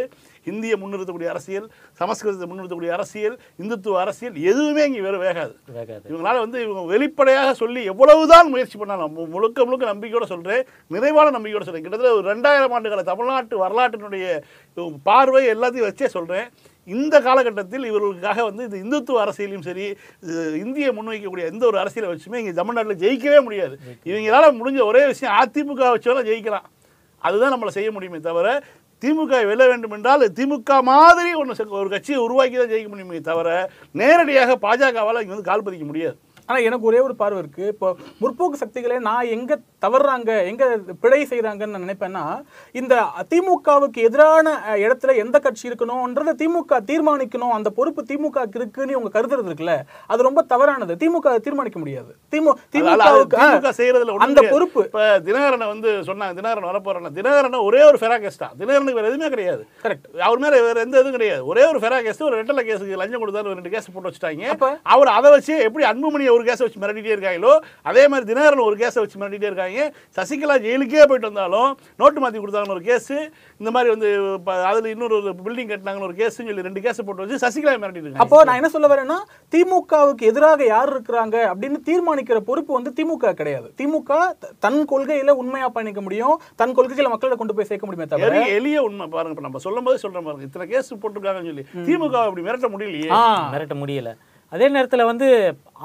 இந்திய 0.51 0.75
முன்னிறுத்தக்கூடிய 0.83 1.31
அரசியல் 1.33 1.67
சமஸ்கிருதத்தை 2.01 2.49
முன்னிறுத்தக்கூடிய 2.51 2.93
அரசியல் 2.99 3.37
இந்துத்துவ 3.63 3.99
அரசியல் 4.05 4.37
எதுவுமே 4.51 4.85
இங்கே 4.89 5.03
வேறு 5.07 5.19
வேகாது. 5.25 5.55
வேகாது. 5.79 6.05
இவங்களால 6.11 6.37
வந்து 6.45 6.61
இவங்க 6.67 6.85
வெளிப்படையாக 6.95 7.51
சொல்லி 7.63 7.83
எவ்வளவுதான் 7.95 8.53
முயற்சி 8.55 8.79
பண்ணாலும் 8.83 9.19
முழுக்க 9.35 9.67
முழுக்க 9.69 9.93
நம்பிக்கையோட 9.93 10.29
சொல்றேன் 10.35 10.63
நிறைவான 10.97 11.35
நம்பிக்கையோட 11.39 11.67
சொல்றேன். 11.67 11.87
கிட்டத்தட்ட 11.87 12.15
ஒரு 12.21 12.27
ரெண்டாயிரம் 12.33 12.77
ஆண்டுகால 12.79 13.05
தமிழ்நாட்டு 13.13 13.63
வரலாற்றினுடைய 13.65 14.27
பார்வை 15.11 15.45
எல்லாத்தையும் 15.57 15.89
வச்சே 15.91 16.11
சொல்றேன். 16.17 16.49
இந்த 16.95 17.15
காலகட்டத்தில் 17.27 17.89
இவர்களுக்காக 17.91 18.41
வந்து 18.49 18.63
இந்த 18.69 18.79
இந்துத்துவ 18.85 19.21
அரசியலையும் 19.25 19.67
சரி 19.69 19.87
இந்திய 20.65 20.89
முன்வைக்கக்கூடிய 20.97 21.45
எந்த 21.53 21.63
ஒரு 21.71 21.79
அரசியலை 21.83 22.09
வச்சுமே 22.13 22.41
இங்கே 22.43 22.55
தமிழ்நாட்டில் 22.61 23.03
ஜெயிக்கவே 23.05 23.41
முடியாது. 23.47 23.77
இவங்களால 24.11 24.51
முடிஞ்ச 24.61 24.81
ஒரே 24.91 25.03
விஷயம் 25.13 25.37
அதிமுக 25.43 25.83
வச்சோன்னா 25.95 26.25
ஜெயிக்கலாம். 26.31 26.67
அதுதான் 27.23 27.55
நம்மளை 27.55 27.73
செய்ய 27.79 27.91
முடியுமே 27.97 28.21
தவிர 28.29 28.49
திமுக 29.03 29.41
வெல்ல 29.49 29.65
வேண்டும் 29.71 29.95
என்றால் 29.97 30.23
திமுக 30.37 30.77
மாதிரி 30.91 31.31
ஒன்று 31.41 31.65
ஒரு 31.81 31.89
கட்சியை 31.95 32.19
உருவாக்கி 32.27 32.57
தான் 32.57 32.71
ஜெயிக்க 32.73 32.89
முடியுமே 32.93 33.19
தவிர 33.31 33.49
நேரடியாக 34.01 34.57
பாஜகவால் 34.67 35.21
இங்கே 35.23 35.35
வந்து 35.35 35.51
கால் 35.51 35.67
பதிக்க 35.67 35.87
முடியாது. 35.91 36.17
ஆனா 36.49 36.59
எனக்கு 36.69 36.89
ஒரே 36.91 37.01
ஒரு 37.07 37.15
பார்வை 37.23 37.39
இருக்கு. 37.43 37.65
இப்போ 37.75 37.89
முற்போக்கு 38.23 38.63
சக்திகளே 38.63 38.99
நான் 39.09 39.31
எங்க 39.37 39.59
தவறுறாங்க 39.85 40.31
எங்க 40.51 40.65
பிழை 41.03 41.21
செய்றாங்கன்னு 41.31 41.75
நான் 41.75 41.85
நினைப்பேன்னா 41.87 42.25
இந்த 42.81 42.95
திமுகவுக்கு 43.33 44.01
எதிரான 44.09 44.55
இடத்துல 44.85 45.15
எந்த 45.23 45.37
கட்சி 45.47 45.65
இருக்கணும்ன்றத 45.71 46.35
திமுக 46.43 46.81
தீர்மானிக்கணும் 46.91 47.55
அந்த 47.57 47.71
பொறுப்பு 47.79 48.03
திமுக 48.11 48.47
இருக்குன்னு 48.59 48.99
உங்க 49.01 49.11
கருதுறது 49.17 49.49
இருக்குல்ல 49.51 49.75
அது 50.13 50.29
ரொம்ப 50.29 50.43
தவறானது. 50.53 50.95
திமுக 51.03 51.35
தீர்மானிக்க 51.47 51.79
முடியாது. 51.83 52.11
திமு 52.35 52.53
திமுக 52.75 53.73
செய்யறதுல 53.81 54.17
அந்த. 54.27 54.41
பொறுப்பு. 54.55 54.83
இப்ப 54.89 55.05
தினகரனை 55.29 55.69
வந்து 55.73 55.91
சொன்னாங்க 56.09 56.35
தினகரன் 56.39 56.69
வரப்போறாங்க 56.71 57.11
தினகரன் 57.19 57.59
ஒரே 57.69 57.83
ஒரு 57.91 57.99
ஃபெரா 58.03 58.19
கேஸ் 58.25 58.41
தான். 58.45 58.55
தினகரனுக்கு 58.61 59.01
வேற 59.01 59.11
எதுவுமே 59.13 59.31
கிடையாது. 59.35 59.63
கரெக்ட். 59.85 60.07
அவர் 60.27 60.43
மேல 60.45 60.63
வேற 60.69 60.79
எந்த 60.87 60.97
இதுவும் 61.01 61.17
கிடையாது. 61.19 61.43
ஒரே 61.53 61.65
ஒரு 61.73 61.81
ஃபெரா 61.85 62.01
கேஸ் 62.07 62.25
ஒரு 62.29 62.39
ரெட்டலை 62.41 62.65
கேஸுக்கு 62.71 63.01
லஞ்சம் 63.03 63.23
கொடுத்தாரு 63.25 63.57
ரெண்டு 63.59 63.75
கேஸ் 63.75 63.93
போட்டு 63.95 64.11
வச்சுட்டாங்க? 64.11 64.75
அவர் 64.95 65.15
அதை 65.19 65.31
வச்சு 65.37 65.55
எப்படி 65.69 65.87
அன்புமணியை 65.93 66.33
ஒரு 66.37 66.45
கேஸை 66.45 66.65
வச்சு 66.67 66.81
மிரட்டிட்டே 66.81 67.15
இருக்காங்களோ 67.17 67.59
அதே 67.83 68.09
மாதிரி 68.09 68.33
தினகரன் 68.33 68.65
ஒரு 68.65 68.77
கேஸை 68.77 68.95
வச்சு 68.95 69.19
மிரட்டிட்டே 69.19 69.49
இருக்காங்க. 69.51 69.93
சசிகலா 70.17 70.57
ஜெயிலுக்கே 70.63 71.05
போயிட்டு 71.07 71.33
வந்தாலும் 71.33 71.79
நோட்டு 71.97 72.21
மாத்தி 72.21 72.35
கொடுத்தாங்கன்னு 72.35 72.71
ஒரு 72.71 72.81
கேஸ். 72.81 73.13
இந்த 73.59 73.71
மாதிரி 73.71 73.95
வந்து 73.95 74.39
அதுல 74.65 74.89
இன்னொரு 74.89 75.17
பில்டிங் 75.45 75.71
கட்டினாங்கன்னு 75.73 76.03
ஒரு 76.03 76.13
கேஸ்னு 76.13 76.29
சொல்லி 76.29 76.63
ரெண்டு 76.63 76.81
கேஸ் 76.81 77.05
போட்டு 77.07 77.27
வச்சு 77.27 77.47
சசிகலா 77.47 77.65
மிரட்டிட்டு 77.65 78.07
இருக்காங்க. 78.07 78.19
அப்போ 78.19 78.45
நான் 78.45 78.55
என்ன 78.55 78.69
சொல்ல 78.69 78.89
வரேன்னா 78.89 79.17
திமுகவுக்கு 79.51 80.23
எதிராக 80.23 80.65
யார் 80.65 81.03
இருக்கிறாங்க 81.03 81.37
அப்படின்னு 81.55 81.77
தீர்மானிக்கிற 81.87 82.37
பொறுப்பு 82.41 82.75
வந்து 82.75 82.93
திமுக 82.97 83.33
கிடையாது. 83.33 83.75
திமுக 83.77 84.33
தன் 84.59 84.85
கொள்கையில 84.91 85.31
உண்மையா 85.31 85.69
பயணிக்க 85.69 86.01
முடியும் 86.01 86.41
தன் 86.57 86.75
கொள்கைகளை 86.75 87.11
மக்களிடம் 87.11 87.39
கொண்டு 87.39 87.55
போய் 87.55 87.65
சேர்க்க 87.65 87.87
முடியுமே 87.87 88.09
தவிர 88.09 88.47
எளிய- 88.55 88.83
உண்மை 88.83 89.07
பாருங்க. 89.07 89.31
இப்ப 89.31 89.43
நம்ம 89.43 89.59
சொல்லும் 89.59 89.85
போது 89.85 89.99
சொல்றேன் 89.99 90.23
பாருங்க. 90.23 90.45
இத்தனை 90.45 90.69
கேஸ் 90.69 90.95
போட்டிருக்காங்கன்னு 90.95 91.45
சொல்லி 91.45 91.67
திமுக 91.85 92.25
அப்படி 92.25 92.47
மிரட்ட 92.47 92.69
முடியலையே. 92.71 93.11
மிரட்ட 93.53 93.75
முடியல. 93.85 94.17
அதே 94.53 94.67
நேரத்துல 94.75 95.05
வந்து 95.09 95.29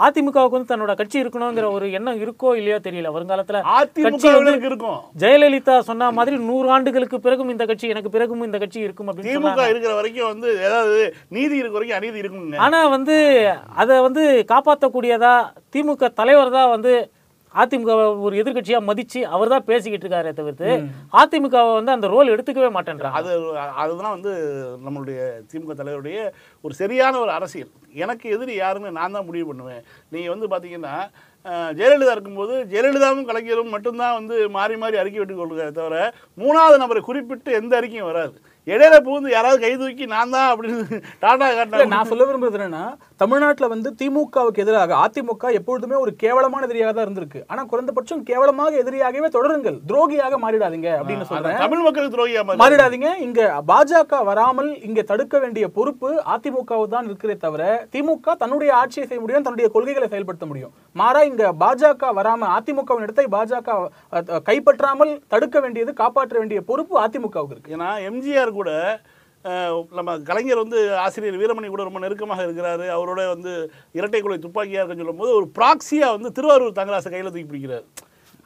அதிமுகவுக்கு 0.06 0.56
வந்து 0.58 0.72
தன்னோட 0.72 0.94
கட்சி 1.00 1.18
இருக்கணுங்கிற 1.22 1.68
ஒரு 1.76 1.86
எண்ணம் 1.98 2.20
இருக்கோ 2.24 2.50
இல்லையோ 2.60 2.78
தெரியல. 2.88 3.10
வருங்காலத்துல 3.16 3.62
அதிமுக 3.78 4.66
இருக்கும். 4.70 5.00
ஜெயலலிதா 5.22 5.76
சொன்ன 5.90 6.10
மாதிரி 6.18 6.36
நூறு 6.50 6.68
ஆண்டுகளுக்கு 6.76 7.20
பிறகும் 7.26 7.52
இந்த 7.54 7.66
கட்சி 7.72 7.94
எனக்கு 7.94 8.12
பிறகும் 8.16 8.44
இந்த 8.48 8.60
கட்சி 8.64 8.80
இருக்கும் 8.88 9.10
அப்படின்னு 9.12 9.36
திமுக. 9.38 9.66
இருக்கிற 9.74 9.94
வரைக்கும் 10.00 10.30
வந்து 10.34 10.52
ஏதாவது 10.68 11.00
நீதி 11.38 11.58
இருக்க 11.62 11.76
வரைக்கும் 11.78 12.00
அநீதி 12.00 12.22
இருக்குங்க. 12.24 12.60
ஆனா 12.68 12.82
வந்து 12.96 13.18
அதை 13.84 13.98
வந்து 14.08 14.26
காப்பாற்றக்கூடியதா 14.54 15.34
திமுக 15.76 16.14
தலைவர் 16.22 16.56
தான் 16.58 16.72
வந்து 16.76 16.94
அதிமுக 17.62 17.94
ஒரு 18.26 18.36
எதிர்க்கட்சியா 18.42 18.80
மதிச்சு 18.90 19.20
அவர் 19.36 19.54
தான் 19.54 19.66
பேசிக்கிட்டு 19.70 20.06
இருக்காரே 20.06 20.32
தவிர்த்து 20.38 20.68
அதிமுகவை 21.22 21.72
வந்து 21.78 21.96
அந்த 21.96 22.08
ரோல் 22.14 22.32
எடுத்துக்கவே 22.34 22.70
மாட்டேன்றாங்க. 22.76 23.18
அது 23.22 23.32
அதுதான் 23.84 24.16
வந்து 24.16 24.34
நம்மளுடைய 24.86 25.20
திமுக 25.52 25.76
தலைவருடைய 25.80 26.20
ஒரு 26.66 26.76
சரியான 26.82 27.20
ஒரு 27.24 27.34
அரசியல். 27.38 27.72
எனக்கு 28.04 28.26
எதிரி 28.36 28.56
யாருன்னு 28.60 28.98
நான் 29.00 29.18
தான் 29.18 29.28
முடிவு 29.30 29.48
பண்ணுவேன். 29.50 29.84
நீங்கள் 30.16 30.34
வந்து 30.36 30.50
பார்த்தீங்கன்னா 30.54 30.96
ஜெயலலிதா 31.80 32.16
இருக்கும்போது 32.16 32.56
ஜெயலலிதாவும் 32.72 33.28
கலைஞரும் 33.30 33.74
மட்டும்தான் 33.76 34.18
வந்து 34.20 34.36
மாறி 34.58 34.76
மாறி 34.82 35.02
அறிக்கை 35.04 35.20
விட்டு 35.22 35.36
கொள்கிறாரே 35.38 35.74
தவிர 35.80 35.98
மூணாவது 36.42 36.78
நபரை 36.84 37.02
குறிப்பிட்டு 37.10 37.60
எந்த 37.60 37.74
அறிக்கையும் 37.80 38.10
வராது. 38.12 38.36
இடையில 38.68 38.96
புகுந்து 39.06 39.30
யாராவது 39.34 39.60
கை 39.62 39.72
தூக்கி 39.82 40.06
நான் 40.14 40.34
தான் 40.34 40.50
அப்படின்னு 40.54 40.98
டாடா 41.24 41.46
இல்ல, 41.52 41.56
காட்டினா 41.60 41.86
நான் 41.94 42.10
சொல்ல 42.10 42.26
விரும்புறது 42.28 42.58
என்னன்னா 42.60 42.84
தமிழ்நாட்டுல 43.22 43.68
வந்து 43.72 43.90
திமுகவுக்கு 44.00 44.62
எதிராக 44.64 44.98
அதிமுக 45.06 45.54
எப்பொழுதுமே 45.60 45.96
ஒரு 46.04 46.12
கேவலமான 46.24 46.68
எதிரியாக 46.68 46.92
தான் 46.98 47.06
இருந்திருக்கு. 47.06 47.40
ஆனா 47.52 47.62
குறைந்தபட்சம் 47.72 48.22
கேவலமாக 48.30 48.82
எதிரியாகவே 48.82 49.30
தொடருங்கள். 49.38 49.78
துரோகியாக 49.92 50.40
மாறிடாதீங்க 50.44 50.90
அப்படின்னு 51.00 51.28
சொல்றேன். 51.32 51.58
தமிழ் 51.64 51.84
மக்களுக்கு 51.88 52.16
துரோகியா 52.18 52.44
மாதிரி 52.46 52.62
மாறிடாதீங்க. 52.64 53.10
இங்க 53.28 53.50
பாஜக 53.72 54.22
வராமல் 54.30 54.72
இங்க 54.90 55.02
தடுக்க 55.12 55.36
வேண்டிய 55.46 55.68
பொறுப்பு 55.80 56.12
அதிமுகவு 56.36 56.86
தான் 56.96 57.10
இருக்கிறே 57.10 57.38
தவிர 57.46 57.64
திமுக 57.96 58.38
தன்னுடைய 58.44 58.72
ஆட்சியை 58.82 59.08
செய்ய 59.08 59.22
முடியும் 59.24 59.48
தன்னுடைய 59.48 59.70
கொள்கைகளை 59.76 60.10
செயல்படுத்த 60.14 60.48
முடியும். 60.52 60.74
மாறா 61.00 61.22
இங்க 61.30 61.46
பாஜக 61.64 62.12
வராம 62.20 62.48
அதிமுகவின் 62.58 63.06
இடத்தை 63.06 63.26
பாஜக 63.36 63.78
கைப்பற்றாமல் 64.50 65.12
தடுக்க 65.34 65.60
வேண்டியது 65.64 65.94
காப்பாற்ற 66.02 66.36
வேண்டிய 66.42 66.62
பொறுப்பு 66.70 66.96
அதிமுகவுக்கு 67.06 67.56
இருக்கு. 67.56 67.76
ஏன்னா 67.78 67.90
எம்ஜிஆர் 68.10 68.58
கூட 68.60 68.72
நம்ம 69.98 70.18
கலைஞர் 70.30 70.64
வந்து 70.64 70.80
ஆசிரியர் 71.04 71.40
வீரமணி 71.42 71.68
கூட 71.70 71.84
ரொம்ப 71.88 72.00
நெருக்கமாக 72.04 72.44
இருக்கிறாரு. 72.48 72.86
அவரோட 72.98 73.22
வந்து 73.34 73.54
இரட்டை 74.00 74.22
குலை 74.22 74.38
துப்பாக்கியாக 74.44 74.82
இருக்குன்னு 74.82 75.04
சொல்லும்போது 75.04 75.34
ஒரு 75.40 75.48
ப்ராக்சியாக 75.58 76.16
வந்து 76.18 76.32
திருவாரூர் 76.38 76.80
தங்கராசை 76.80 77.12
கையில் 77.14 77.32
தூக்கி 77.32 77.50
பிடிக்கிறார். 77.52 77.88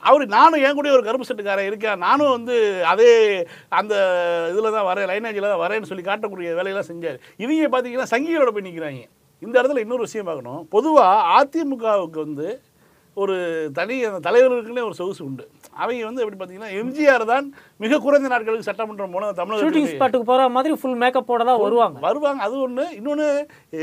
அவர் 0.03 0.23
நானும் 0.38 0.63
என் 0.67 0.77
கூட 0.77 0.88
ஒரு 0.95 1.03
கருப்பு 1.08 1.27
செட்டுக்காரன் 1.27 1.69
இருக்கேன். 1.69 2.01
நானும் 2.05 2.34
வந்து 2.36 2.55
அதே 2.91 3.12
அந்த 3.79 3.93
இதில் 4.51 4.75
தான் 4.77 4.88
வரேன் 4.89 5.10
லைனேஜில் 5.12 5.51
தான் 5.51 5.63
வரேன்னு 5.65 5.89
சொல்லி 5.91 6.03
காட்டக்கூடிய 6.08 6.49
வேலையெல்லாம் 6.60 6.89
செஞ்சார். 6.91 7.19
இவங்க 7.43 7.69
பார்த்தீங்கன்னா 7.75 8.12
சங்கிகளோட 8.13 8.51
போய் 8.55 8.67
நிற்கிறாங்க 8.67 9.03
இந்த 9.41 9.56
இடத்துல 9.60 9.84
இன்னொரு 9.84 10.06
விஷயம் 10.08 10.30
பார்க்கணும். 10.30 10.62
பொதுவாக 10.76 11.28
அதிமுகவுக்கு 11.39 12.19
வந்து 12.26 12.48
ஒரு 13.17 13.36
தனி 13.78 13.95
அந்த 14.08 14.19
தலைவர்களுக்குன்னே 14.28 14.86
ஒரு 14.88 14.95
சொகுசு 15.00 15.21
உண்டு. 15.28 15.43
அவங்க 15.82 16.08
வந்து 16.08 16.24
எப்படி 16.24 16.38
பார்த்தீங்கன்னா 16.39 16.71
எம்ஜிஆர் 16.80 17.24
தான் 17.32 17.45
மிக 17.84 18.00
குறைந்த 18.06 18.28
நாட்களுக்கு 18.34 18.67
சட்டமன்றம் 18.69 19.13
போன 19.15 19.30
ஷூட்டிங் 19.30 19.39
தமிழக 19.41 19.91
ஸ்பாட்டுக்கு 19.93 20.30
போற 20.32 20.48
மாதிரி 20.56 20.74
ஃபுல் 20.82 21.00
மேக்கப்போட 21.04 21.43
தான் 21.50 21.62
வருவாங்க. 21.65 21.98
வருவாங்க. 22.08 22.41
அது 22.48 22.56
ஒன்று 22.65 22.86
இன்னொன்று 23.00 23.28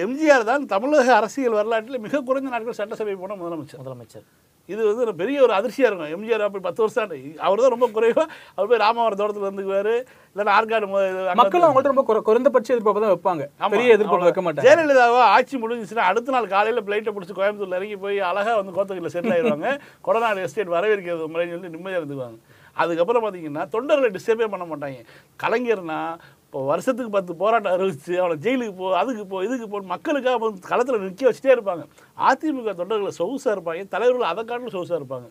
எம்ஜிஆர் 0.05 0.49
தான் 0.51 0.65
தமிழக 0.75 1.15
அரசியல் 1.21 1.59
வரலாற்றில் 1.61 2.05
மிக 2.07 2.23
குறைந்த 2.31 2.53
நாட்கள் 2.55 2.81
சட்டசபை 2.81 3.17
போன 3.23 3.37
முதலமைச்சர். 3.43 3.81
முதலமைச்சர். 3.83 4.27
இது 4.67 4.87
வந்து 4.87 5.01
ஒரு 5.01 5.15
பெரிய 5.15 5.43
ஒரு 5.43 5.53
அதிர்ச்சியாக 5.53 5.95
இருக்கும். 5.95 6.23
எம்ஜிஆர் 6.23 6.43
அப்படி 6.43 6.59
பத்து 6.59 6.83
வருஷம் 6.83 7.37
அவர் 7.39 7.61
தான் 7.61 7.69
ரொம்ப 7.69 7.89
குறைவாக 7.89 8.33
அவர் 8.55 8.69
போய் 8.69 8.79
ராமவரம் 8.79 9.19
தோட்டத்தில் 9.19 9.43
இருந்துக்குவாரு. 9.43 10.07
இல்லைன்னா 10.37 10.51
ஆற்காடு 10.51 10.87
மு- 10.87 11.19
அங்க 11.19 11.33
மக்கள் 11.35 11.61
அவங்கள்ட்ட 11.61 11.93
ரொம்ப 11.93 12.05
குறை- 12.09 12.23
குறைந்தபட்ச 12.23 12.75
எதிர்பார்ப்பு 12.75 13.19
தான் 13.19 13.39
வைப்பாங்க. 13.39 13.71
பெரிய 13.71 13.93
எதிர்பார்ப்பு. 13.93 14.33
வைக்க 14.33 14.53
மாட்டாங்க. 14.53 14.65
ஜெயலலிதாவா 14.65 15.19
ஆட்சி 15.19 15.59
முடிஞ்சிச்சுன்னா 15.59 15.97
அடுத்த 15.97 16.33
நாள் 16.33 16.47
காலையில் 16.47 16.83
பிளைட்டை 16.83 17.13
பிடிச்சி 17.13 17.37
கோயம்புத்தூர்ல 17.37 17.67
இறங்கி 17.67 17.97
போய் 17.97 18.21
அழகா 18.21 18.61
வந்து 18.61 18.73
கோத்தகிரியில் 18.73 19.13
செட்டில் 19.13 19.37
ஆயிடுவாங்க. 19.37 19.81
கொடநாடு 20.05 20.43
எஸ்டேட் 20.43 20.69
வரவேற்கிறது 20.69 21.27
முறைன்னு 21.27 21.51
சொல்லி 21.51 21.69
நிம்மதியாக 21.69 22.05
இருந்துக்குவாங்க. 22.07 22.39
அதுக்கப்புறம் 22.73 23.25
பார்த்தீங்கன்னா 23.25 23.69
தொண்டர்களை 23.73 24.17
டிஸ்டர்பே 24.17 24.49
பண்ண 24.49 24.77
மாட்டாங்க. 24.77 25.05
கலைஞர்னா 25.47 26.19
இப்போ 26.53 26.63
வருஷத்துக்கு 26.71 27.13
பத்து 27.15 27.33
போராட்டம் 27.43 27.75
அறிவிச்சு 27.75 28.15
அவனை 28.23 28.35
ஜெயிலுக்கு 28.47 28.75
போ 28.81 28.89
அதுக்கு 28.99 29.23
போ 29.31 29.37
இதுக்கு 29.45 29.67
போ 29.75 29.79
மக்களுக்காக 29.93 30.41
வந்து 30.43 30.61
களத்தில் 30.71 31.03
நிற்க 31.05 31.23
வச்சுட்டே 31.29 31.53
இருப்பாங்க. 31.55 31.85
அதிமுக 32.27 32.75
தொண்டர்களை 32.81 33.13
சொகுசாக 33.21 33.55
இருப்பாங்க 33.57 33.87
தலைவர்கள் 33.95 34.31
அதை 34.33 34.43
காட்டிலும் 34.51 34.75
சொகுசாக 34.77 35.01
இருப்பாங்க. 35.01 35.29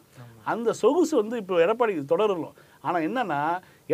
அந்த 0.52 0.74
சொகுசு 0.82 1.14
வந்து 1.22 1.36
இப்போ 1.44 1.62
எடப்பாடிக்கு 1.66 2.12
தொடரலாம் 2.14 2.56
ஆனால் 2.86 3.06
என்னன்னா 3.08 3.42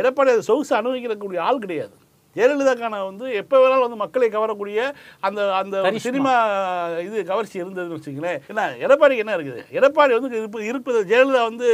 எடப்பாடி 0.01 0.35
அது 0.35 0.49
சொகுசு 0.51 0.73
அனுபவிக்கக்கூடிய 0.79 1.41
ஆள் 1.47 1.63
கிடையாது. 1.65 1.95
ஜெயலலிதாக்கான 2.35 2.95
வந்து 3.09 3.25
எப்போ 3.41 3.55
வேணாலும் 3.61 3.85
வந்து 3.85 4.01
மக்களை 4.01 4.27
கவரக்கூடிய 4.33 4.79
அந்த 5.27 5.39
அந்த. 5.59 5.75
சினிமா 6.07 6.33
இது 7.05 7.17
கவர்ச்சி 7.29 7.57
இருந்ததுன்னு 7.61 7.97
வச்சுங்களேன் 7.97 8.41
என்ன 8.51 8.65
எடப்பாடிக்கு 8.85 9.23
என்ன 9.25 9.37
இருக்குது? 9.37 9.61
எடப்பாடி 9.77 10.13
வந்து 10.17 10.41
இருப்பு 10.41 10.59
இருப்பது 10.71 10.99
ஜெயலலிதா 11.11 11.41
வந்து 11.51 11.69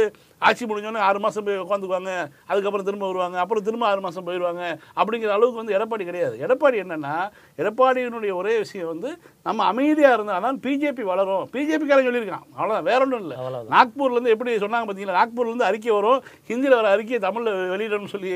ஆட்சி 0.48 0.64
முடிஞ்சோடனே 0.70 1.02
ஆறு 1.08 1.18
மாதம் 1.24 1.46
போய் 1.46 1.60
உட்காந்துக்குவாங்க 1.64 2.12
அதுக்கப்புறம் 2.50 2.86
திரும்ப 2.88 3.04
வருவாங்க. 3.10 3.36
அப்புறம் 3.44 3.66
திரும்ப 3.68 3.84
ஆறு 3.90 4.00
மாதம் 4.06 4.26
போயிடுவாங்க 4.28 4.62
அப்படிங்கிற 4.98 5.32
அளவுக்கு 5.36 5.60
வந்து 5.62 5.76
எடப்பாடி 5.78 6.04
கிடையாது. 6.10 6.34
எடப்பாடி 6.46 6.78
என்னன்னா 6.84 7.14
எடப்பாடியினுடைய 7.62 8.32
ஒரே 8.40 8.54
விஷயம் 8.64 8.90
வந்து 8.92 9.10
நம்ம 9.48 9.64
அமைதியாக 9.72 10.16
இருந்தால் 10.18 10.46
தான் 10.48 10.60
பிஜேபி 10.66 11.04
வளரும். 11.12 11.46
பிஜேபிக்காரன் 11.54 12.08
சொல்லியிருக்கான். 12.08 12.46
அவ்வளோதான் 12.58 12.88
வேற 12.90 13.00
ஒன்றும் 13.06 13.24
இல்லை. 13.24 13.38
நாக்பூர்லேருந்து 13.76 14.34
எப்படி 14.34 14.58
சொன்னாங்க 14.66 14.86
பார்த்தீங்களா 14.88 15.18
நாக்பூர்லேருந்து 15.20 15.68
அறிக்கை 15.70 15.94
வரும். 15.98 16.20
ஹிந்தியில் 16.50 16.78
வர 16.80 16.90
அறிக்கையை 16.96 17.20
தமிழில் 17.26 17.70
வெளியிடணும்னு 17.74 18.14
சொல்லி 18.16 18.34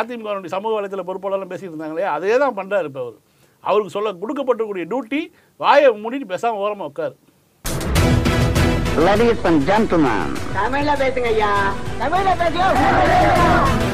அதிமுக 0.00 0.54
சமூக 0.56 0.74
வலைத்தள 0.78 1.04
பொறுப்பாளர்லாம் 1.10 1.52
பேசிட்டு 1.54 1.74
இருந்தாங்களே 1.74 2.06
அதே 2.16 2.36
தான் 2.44 2.56
பண்ணுறாரு 2.60 2.88
இப்போ 2.92 3.02
அவர். 3.06 3.18
அவருக்கு 3.64 3.94
சொல்ல 3.94 4.10
கொடுக்கப்பட்டிருக்கூடிய 4.20 4.84
டியூட்டி 4.90 5.18
வாயை 5.62 5.88
மூடிட்டு 6.02 6.32
பேசாமல் 6.32 6.62
ஓரமாக 6.64 6.90
உட்காரு. 6.90 7.14
Ladies 8.98 9.38
and 9.44 9.58
gentlemen, 9.68 10.30
தமிழ்ல 10.54 10.92
பேசுங்க 11.02 11.28
ஐயா 11.32 11.50
தமிழ்ல 12.00 12.30
பேசுங்க 12.40 13.89